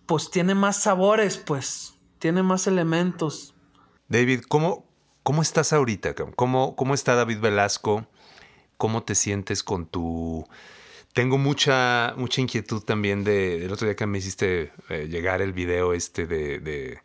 [0.07, 3.55] pues tiene más sabores, pues tiene más elementos.
[4.09, 4.87] David, ¿cómo,
[5.23, 6.15] cómo estás ahorita?
[6.15, 8.07] ¿Cómo, ¿Cómo está David Velasco?
[8.77, 10.47] ¿Cómo te sientes con tu...
[11.13, 15.53] Tengo mucha, mucha inquietud también de, del otro día que me hiciste eh, llegar el
[15.53, 17.01] video este de, de,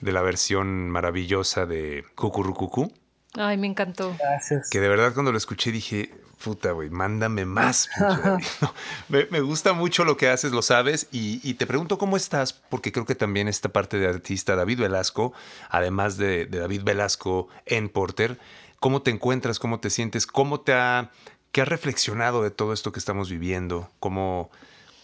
[0.00, 2.90] de, la versión maravillosa de Cucurrucucú.
[3.34, 4.16] Ay, me encantó.
[4.18, 4.70] Gracias.
[4.70, 6.10] Que de verdad cuando lo escuché dije,
[6.44, 7.88] puta, güey, mándame más.
[9.08, 13.06] me, gusta mucho lo que haces, lo sabes, y, te pregunto cómo estás, porque creo
[13.06, 15.32] que también esta parte de artista David Velasco,
[15.70, 18.38] además de, David Velasco en Porter,
[18.78, 21.10] ¿cómo te encuentras, cómo te sientes, cómo te ha,
[21.50, 24.50] qué has reflexionado de todo esto que estamos viviendo, cómo,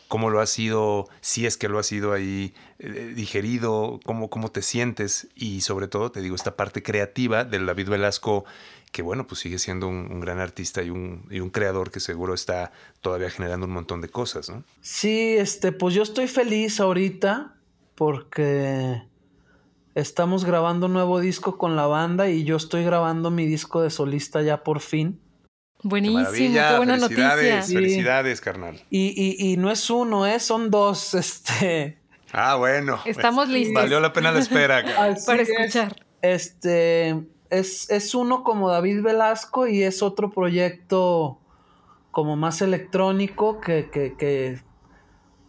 [0.08, 4.50] cómo lo has sido, si es que lo has sido ahí eh, digerido, cómo, cómo
[4.50, 8.44] te sientes y sobre todo, te digo, esta parte creativa del David Velasco
[8.92, 12.34] que bueno, pues sigue siendo un, gran artista y un, y un, creador que seguro
[12.34, 14.64] está todavía generando un montón de cosas, ¿no?
[14.80, 17.54] Sí, este, pues yo estoy feliz ahorita
[17.94, 19.02] porque
[19.94, 23.90] estamos grabando un nuevo disco con la banda y yo estoy grabando mi disco de
[23.90, 25.20] solista ya por fin.
[25.82, 27.62] Buenísimo, qué, buena noticia.
[27.62, 28.82] Felicidades, carnal.
[28.90, 30.38] Y, y, y, no es uno, ¿eh?
[30.40, 31.14] son dos.
[31.20, 31.98] Este.
[32.32, 33.00] Ah, bueno.
[33.06, 33.74] Estamos listos.
[33.74, 34.84] Valió la pena la espera.
[35.26, 36.04] Para escuchar.
[36.20, 37.16] Este
[37.50, 41.38] es, uno como David Velasco y es otro proyecto
[42.10, 44.60] como más electrónico que, que,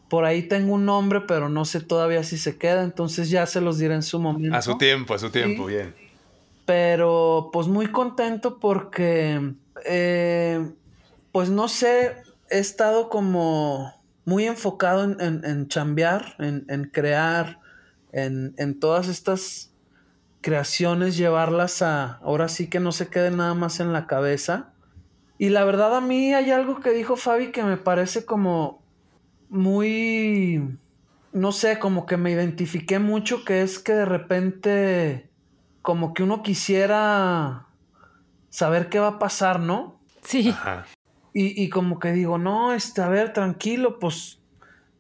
[0.10, 3.62] por ahí tengo un nombre, pero no sé todavía si se queda, entonces ya se
[3.62, 4.56] los diré en su momento.
[4.56, 5.96] A su tiempo, a su tiempo, bien.
[6.66, 9.54] Pero pues muy contento porque,
[9.86, 10.70] eh,
[11.32, 12.16] pues no sé,
[12.50, 13.94] he estado como
[14.26, 17.60] muy enfocado en, en, chambear, en, en crear,
[18.12, 19.71] en, en todas estas
[20.42, 24.74] creaciones, llevarlas a, ahora sí que no se quede nada más en la cabeza.
[25.38, 28.84] Y la verdad a mí hay algo que dijo Fabi que me parece como
[29.50, 30.78] muy,
[31.34, 35.30] no sé, como que me identifiqué mucho, que es que de repente
[35.82, 37.68] como que uno quisiera
[38.50, 40.00] saber qué va a pasar, ¿no?
[40.22, 40.54] Sí.
[41.34, 44.42] Y, y, como que digo, no, este, a ver, tranquilo, pues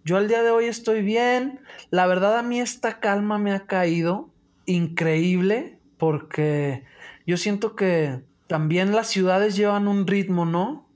[0.03, 1.59] yo al día de hoy estoy bien.
[1.91, 4.30] La verdad a mí esta calma me ha caído
[4.65, 6.83] increíble porque
[7.25, 10.87] yo siento que también las ciudades llevan un ritmo, ¿no?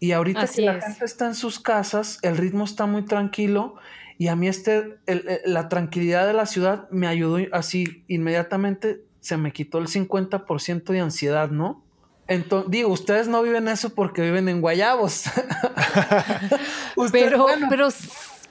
[0.00, 3.76] Y ahorita que la gente está en sus casas, el ritmo está muy tranquilo
[4.18, 4.98] y a mí este,
[5.44, 11.00] la tranquilidad de la ciudad me ayudó así inmediatamente, se me quitó el 50% de
[11.00, 11.84] ansiedad, ¿no?
[12.28, 15.24] Entonces, digo, ustedes no viven eso porque viven en Guayabos.
[17.12, 17.88] pero, pero,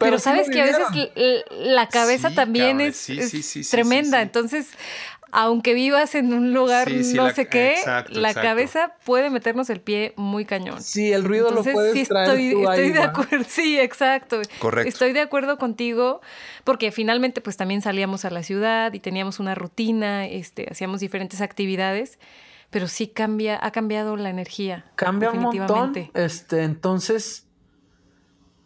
[0.02, 0.86] pero, sabes que a veces
[1.50, 3.08] la cabeza también es,
[3.70, 4.22] tremenda.
[4.22, 4.70] Entonces,
[5.32, 7.76] aunque vivas en un lugar no sé qué,
[8.10, 10.82] la cabeza puede meternos el pie muy cañón.
[10.82, 13.46] Sí, el ruido lo puedes sí, estoy, estoy de acuerdo.
[13.48, 14.42] Sí, exacto.
[14.60, 14.90] Correcto.
[14.90, 16.22] Estoy de acuerdo contigo
[16.64, 21.42] porque finalmente pues también salíamos a la ciudad y teníamos una rutina, este, hacíamos diferentes
[21.42, 22.20] actividades
[22.72, 24.86] pero sí cambia, ha cambiado la energía.
[24.96, 25.94] Cambia un montón.
[26.14, 27.46] Este, entonces,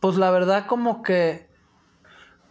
[0.06, 1.50] pues la verdad como que,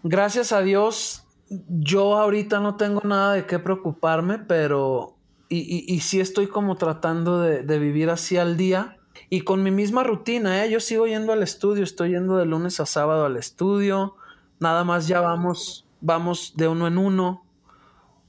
[0.02, 1.24] gracias a Dios,
[1.68, 7.40] yo ahorita no tengo nada de qué preocuparme, pero, y, y, sí estoy como tratando
[7.40, 8.96] de, vivir así al día.
[9.30, 10.68] Y con mi misma rutina, ¿eh?
[10.68, 14.16] yo sigo yendo al estudio, estoy yendo de lunes a sábado al estudio,
[14.58, 17.46] nada más ya vamos, vamos de uno en uno.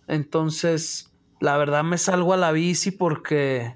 [0.08, 3.76] Entonces, la verdad me salgo a la bici porque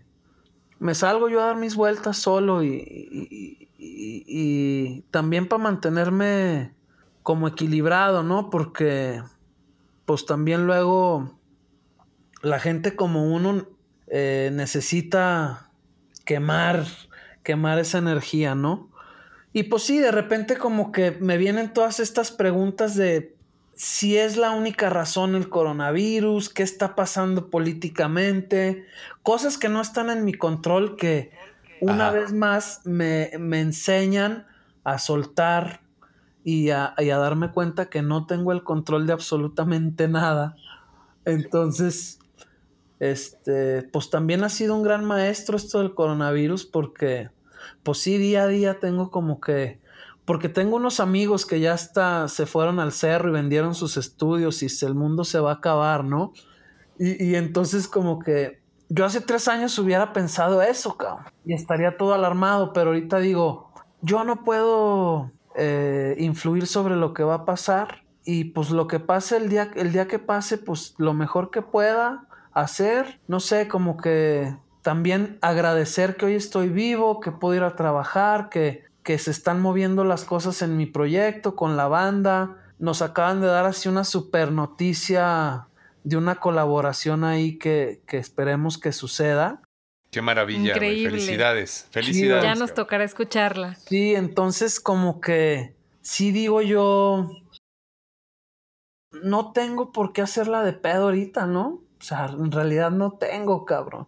[0.77, 3.68] me salgo yo a dar mis vueltas solo y, y,
[5.11, 6.73] también para mantenerme
[7.23, 8.49] como equilibrado, ¿no?
[8.49, 9.21] Porque
[10.05, 11.37] pues también luego
[12.41, 13.67] la gente como uno
[14.07, 15.69] eh, necesita
[16.25, 16.85] quemar,
[17.43, 18.89] quemar esa energía, ¿no?
[19.53, 23.35] Y pues sí, de repente como que me vienen todas estas preguntas de
[23.75, 28.85] si es la única razón el coronavirus, qué está pasando políticamente,
[29.23, 31.31] cosas que no están en mi control que
[31.81, 34.45] una vez más me, enseñan
[34.83, 35.81] a soltar
[36.43, 40.55] y a, y a, darme cuenta que no tengo el control de absolutamente nada.
[41.25, 42.19] Entonces,
[42.99, 47.29] este, pues también ha sido un gran maestro esto del coronavirus porque,
[47.83, 49.79] pues sí, día a día tengo como que
[50.29, 54.61] porque tengo unos amigos que ya hasta se fueron al cerro y vendieron sus estudios
[54.61, 56.33] y el mundo se va a acabar, ¿no?
[56.99, 58.58] Y, entonces como que
[58.89, 63.71] yo hace tres años hubiera pensado eso, cabrón, y estaría todo alarmado, pero ahorita digo,
[64.01, 68.99] yo no puedo eh, influir sobre lo que va a pasar y pues lo que
[68.99, 73.67] pase el día, el día que pase, pues lo mejor que pueda hacer, no sé,
[73.67, 79.17] como que también agradecer que hoy estoy vivo, que puedo ir a trabajar, que que
[79.17, 82.57] se están moviendo las cosas en mi proyecto con la banda.
[82.77, 85.67] Nos acaban de dar así una super noticia
[86.03, 89.61] de una colaboración ahí que, esperemos que suceda.
[90.11, 92.43] Qué maravilla, felicidades, felicidades.
[92.43, 93.75] ya nos tocará escucharla.
[93.75, 97.29] Sí, entonces como que sí digo yo,
[99.11, 101.83] no tengo por qué hacerla de pedo ahorita, ¿no?
[101.99, 104.07] O sea, en realidad no tengo, cabrón.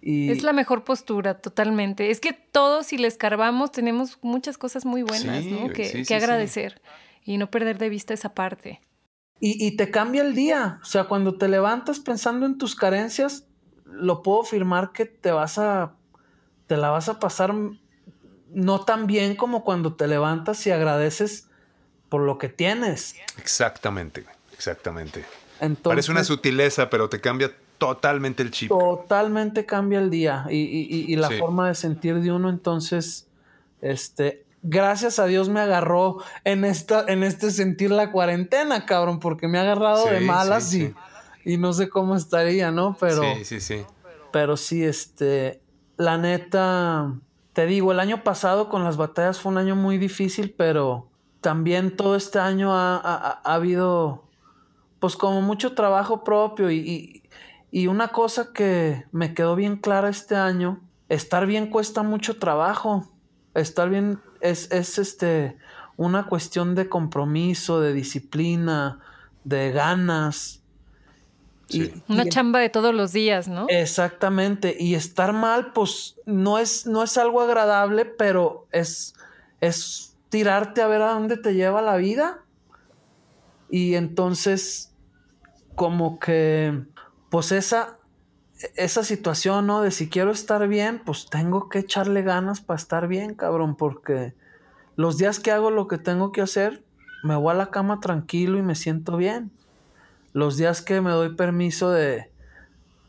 [0.00, 2.10] Es la mejor postura, totalmente.
[2.10, 5.68] Es que todos, si les escarbamos, tenemos muchas cosas muy buenas, ¿no?
[5.70, 6.80] Que, agradecer
[7.24, 8.80] y no perder de vista esa parte.
[9.40, 10.80] Y, te cambia el día.
[10.82, 13.44] O sea, cuando te levantas pensando en tus carencias,
[13.84, 15.94] lo puedo afirmar que te vas a.
[16.66, 17.54] te la vas a pasar
[18.50, 21.48] no tan bien como cuando te levantas y agradeces
[22.08, 23.14] por lo que tienes.
[23.36, 25.24] Exactamente, exactamente.
[25.82, 28.70] Parece una sutileza, pero te cambia totalmente el chip.
[28.70, 32.48] Totalmente cambia el día y, la forma de sentir de uno.
[32.48, 33.28] Entonces,
[33.80, 39.48] este, gracias a Dios me agarró en esta, en este sentir la cuarentena, cabrón, porque
[39.48, 40.94] me ha agarrado de malas y,
[41.44, 42.96] y, no sé cómo estaría, ¿no?
[42.98, 43.22] Pero.
[43.22, 43.84] Sí, sí, sí.
[44.32, 45.60] Pero sí, este.
[45.96, 47.14] La neta.
[47.52, 51.08] Te digo, el año pasado con las batallas fue un año muy difícil, pero
[51.40, 54.24] también todo este año ha, ha habido.
[55.00, 57.22] Pues como mucho trabajo propio y,
[57.70, 63.08] y una cosa que me quedó bien clara este año, estar bien cuesta mucho trabajo.
[63.54, 65.56] Estar bien es, es este,
[65.96, 69.00] una cuestión de compromiso, de disciplina,
[69.44, 70.62] de ganas.
[72.08, 73.66] una chamba de todos los días, ¿no?
[73.68, 74.76] Exactamente.
[74.78, 79.14] Y estar mal, pues no es, no es algo agradable, pero es,
[79.60, 82.40] es tirarte a ver a dónde te lleva la vida.
[83.70, 84.94] Y entonces,
[85.74, 86.84] como que
[87.30, 87.97] pues esa,
[88.74, 89.82] esa situación, ¿no?
[89.82, 94.34] De si quiero estar bien, pues tengo que echarle ganas para estar bien, cabrón, porque
[94.96, 96.82] los días que hago lo que tengo que hacer,
[97.22, 99.50] me voy a la cama tranquilo y me siento bien.
[100.32, 102.30] Los días que me doy permiso de,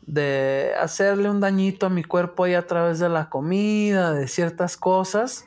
[0.06, 4.76] de hacerle un dañito a mi cuerpo ahí a través de la comida, de ciertas
[4.76, 5.44] cosas,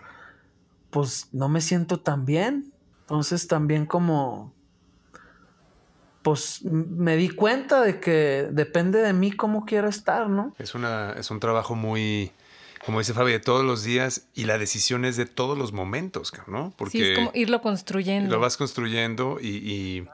[0.89, 2.73] pues no me siento tan bien.
[3.01, 4.53] Entonces también como
[6.23, 10.55] pues me di cuenta de que depende de mí cómo quiero estar, ¿no?
[10.57, 12.31] Es, una, es un trabajo muy,
[12.85, 16.33] como dice Fabi, de todos los días y la decisión es de todos los momentos,
[16.47, 16.73] ¿no?
[16.77, 18.33] Porque sí, es como irlo construyendo.
[18.33, 20.07] Lo vas construyendo y,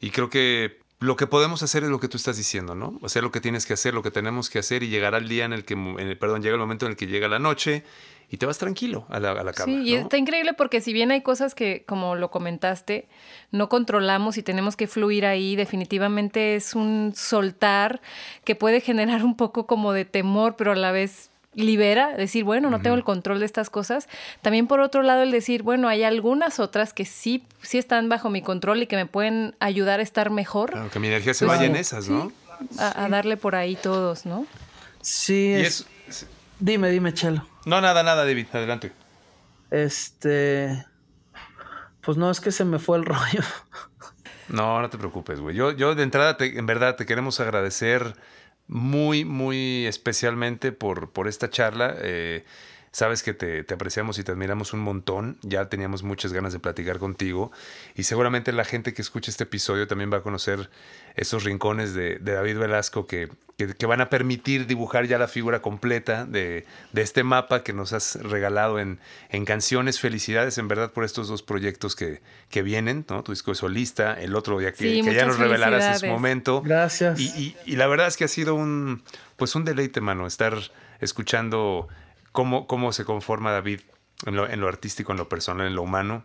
[0.00, 2.98] y, creo que lo que podemos hacer es lo que tú estás diciendo, ¿no?
[3.04, 5.44] Hacer lo que tienes que hacer, lo que tenemos que hacer y llegar al día
[5.44, 5.76] en el que,
[6.18, 7.84] perdón, llega el momento en el que llega la noche
[8.32, 9.66] y te vas tranquilo a la, a la cama.
[9.66, 13.06] Sí, y está increíble porque si bien hay cosas que, como lo comentaste,
[13.50, 18.00] no controlamos y tenemos que fluir ahí, definitivamente es un soltar
[18.44, 22.70] que puede generar un poco como de temor, pero a la vez libera, decir, bueno,
[22.70, 24.08] no tengo el control de estas cosas.
[24.40, 28.30] También por otro lado el decir, bueno, hay algunas otras que sí, sí están bajo
[28.30, 30.70] mi control y que me pueden ayudar a estar mejor.
[30.70, 32.32] Claro, que mi energía se pues vaya en esas, ¿no?
[32.78, 34.46] a, darle por ahí todos, ¿no?
[35.02, 35.86] Sí, es...
[36.62, 37.44] Dime, dime, Chelo.
[37.66, 38.92] No, nada, nada, David, adelante.
[39.72, 40.86] Este...
[42.02, 43.42] Pues no, es que se me fue el rollo.
[44.46, 45.56] No, no te preocupes, güey.
[45.56, 48.14] Yo, yo de entrada, en verdad, te queremos agradecer
[48.68, 51.96] muy, muy especialmente por, por esta charla.
[51.98, 52.44] Eh,
[52.92, 55.38] sabes que te, apreciamos y te admiramos un montón.
[55.42, 57.50] Ya teníamos muchas ganas de platicar contigo.
[57.96, 60.70] Y seguramente la gente que escuche este episodio también va a conocer
[61.16, 66.26] esos rincones de, David Velasco que, que, van a permitir dibujar ya la figura completa
[66.26, 69.98] de, este mapa que nos has regalado en, en, canciones.
[69.98, 72.20] Felicidades en verdad por estos dos proyectos que,
[72.50, 73.22] que vienen, ¿no?
[73.22, 76.60] Tu disco de solista, el otro día que, ya nos revelaras en su momento.
[76.60, 77.18] Gracias.
[77.18, 79.02] Y, y, la verdad es que ha sido un,
[79.36, 80.58] pues un deleite, mano, estar
[81.00, 81.88] escuchando
[82.32, 83.80] cómo, cómo se conforma David
[84.26, 86.24] en lo, en lo artístico, en lo personal, en lo humano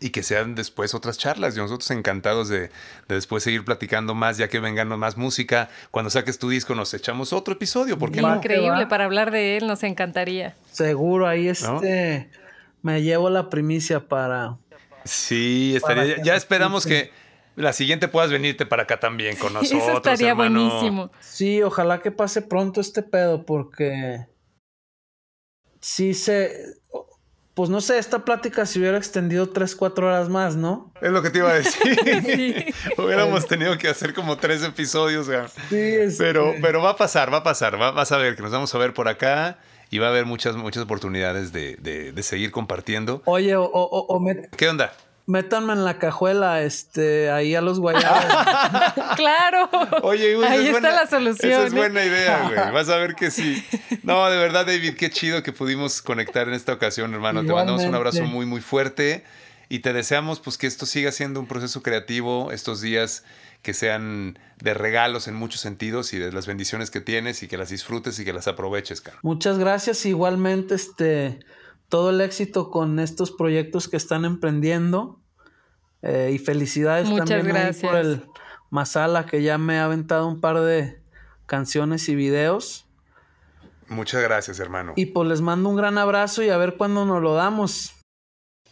[0.00, 1.56] y que sean después otras charlas.
[1.56, 2.70] Y nosotros encantados de,
[3.08, 5.68] después seguir platicando más, ya que vengan más música.
[5.90, 7.98] Cuando saques tu disco, nos echamos otro episodio.
[7.98, 10.56] porque Increíble, para hablar de él nos encantaría.
[10.70, 12.30] Seguro, ahí este
[12.82, 14.56] me llevo la primicia para.
[15.04, 16.22] Sí, estaría.
[16.22, 17.10] ya esperamos que.
[17.54, 19.82] La siguiente puedas venirte para acá también con nosotros.
[19.82, 21.10] Eso estaría buenísimo.
[21.20, 24.26] Sí, ojalá que pase pronto este pedo, porque
[25.82, 26.80] sí se
[27.54, 30.90] pues no sé, esta plática se hubiera extendido tres, cuatro horas más, ¿no?
[31.02, 32.74] Es lo que te iba a decir.
[32.96, 35.26] Hubiéramos tenido que hacer como tres episodios.
[35.68, 37.76] Sí, este pero, pero va a pasar, va a pasar.
[37.76, 39.58] vas a ver que nos vamos a ver por acá
[39.90, 43.20] y va a haber muchas, muchas oportunidades de, de, seguir compartiendo.
[43.26, 44.24] Oye, o, o,
[44.56, 44.94] ¿qué onda?
[45.26, 48.24] Métanme en la cajuela, este, ahí a los guayabos.
[49.16, 49.70] claro.
[50.02, 51.52] Oye, ahí está la solución.
[51.52, 52.72] Esa es buena idea, güey.
[52.72, 53.64] Vas a ver que sí.
[54.02, 57.44] No, de verdad, David, qué chido que pudimos conectar en esta ocasión, hermano.
[57.44, 59.22] Te mandamos un abrazo muy, muy fuerte
[59.68, 63.24] y te deseamos, pues, que esto siga siendo un proceso creativo estos días
[63.62, 67.56] que sean de regalos en muchos sentidos y de las bendiciones que tienes y que
[67.56, 69.18] las disfrutes y que las aproveches, cara.
[69.22, 70.04] Muchas gracias.
[70.04, 71.38] Igualmente, este
[71.92, 75.20] todo el éxito con estos proyectos que están emprendiendo.
[76.00, 78.24] Eh, y felicidades también por el
[78.70, 81.02] Masala, que ya me ha aventado un par de
[81.44, 82.86] canciones y videos.
[83.88, 84.94] Muchas gracias, hermano.
[84.96, 87.92] Y pues les mando un gran abrazo y a ver cuándo nos lo damos.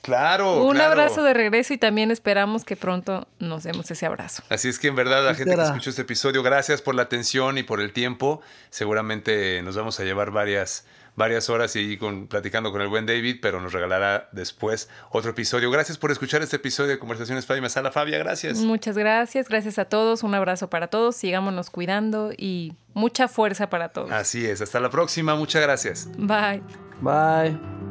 [0.00, 0.64] Claro.
[0.64, 4.42] Un abrazo de regreso y también esperamos que pronto nos demos ese abrazo.
[4.48, 7.58] Así es que en verdad la gente que escuchó este episodio, gracias por la atención
[7.58, 8.40] y por el tiempo.
[8.70, 10.86] Seguramente nos vamos a llevar varias
[11.16, 15.70] varias horas y con, platicando con el buen David, pero nos regalará después otro episodio.
[15.70, 17.90] Gracias por escuchar este episodio de Conversaciones Fabia Masala.
[17.90, 18.58] Fabia, gracias.
[18.58, 23.90] Muchas gracias, gracias a todos, un abrazo para todos, sigámonos cuidando y mucha fuerza para
[23.90, 24.10] todos.
[24.10, 26.08] Así es, hasta la próxima, muchas gracias.
[26.16, 26.62] Bye.
[27.00, 27.89] Bye.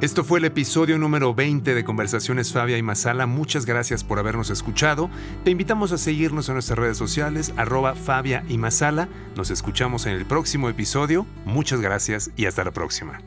[0.00, 3.26] Esto fue el episodio número 20 de Conversaciones Fabia y Masala.
[3.26, 5.10] Muchas gracias por habernos escuchado.
[5.44, 9.10] Te invitamos a seguirnos en nuestras redes sociales, arroba Fabia y Masala.
[9.36, 11.26] Nos escuchamos en el próximo episodio.
[11.44, 13.20] Muchas gracias y hasta la próxima.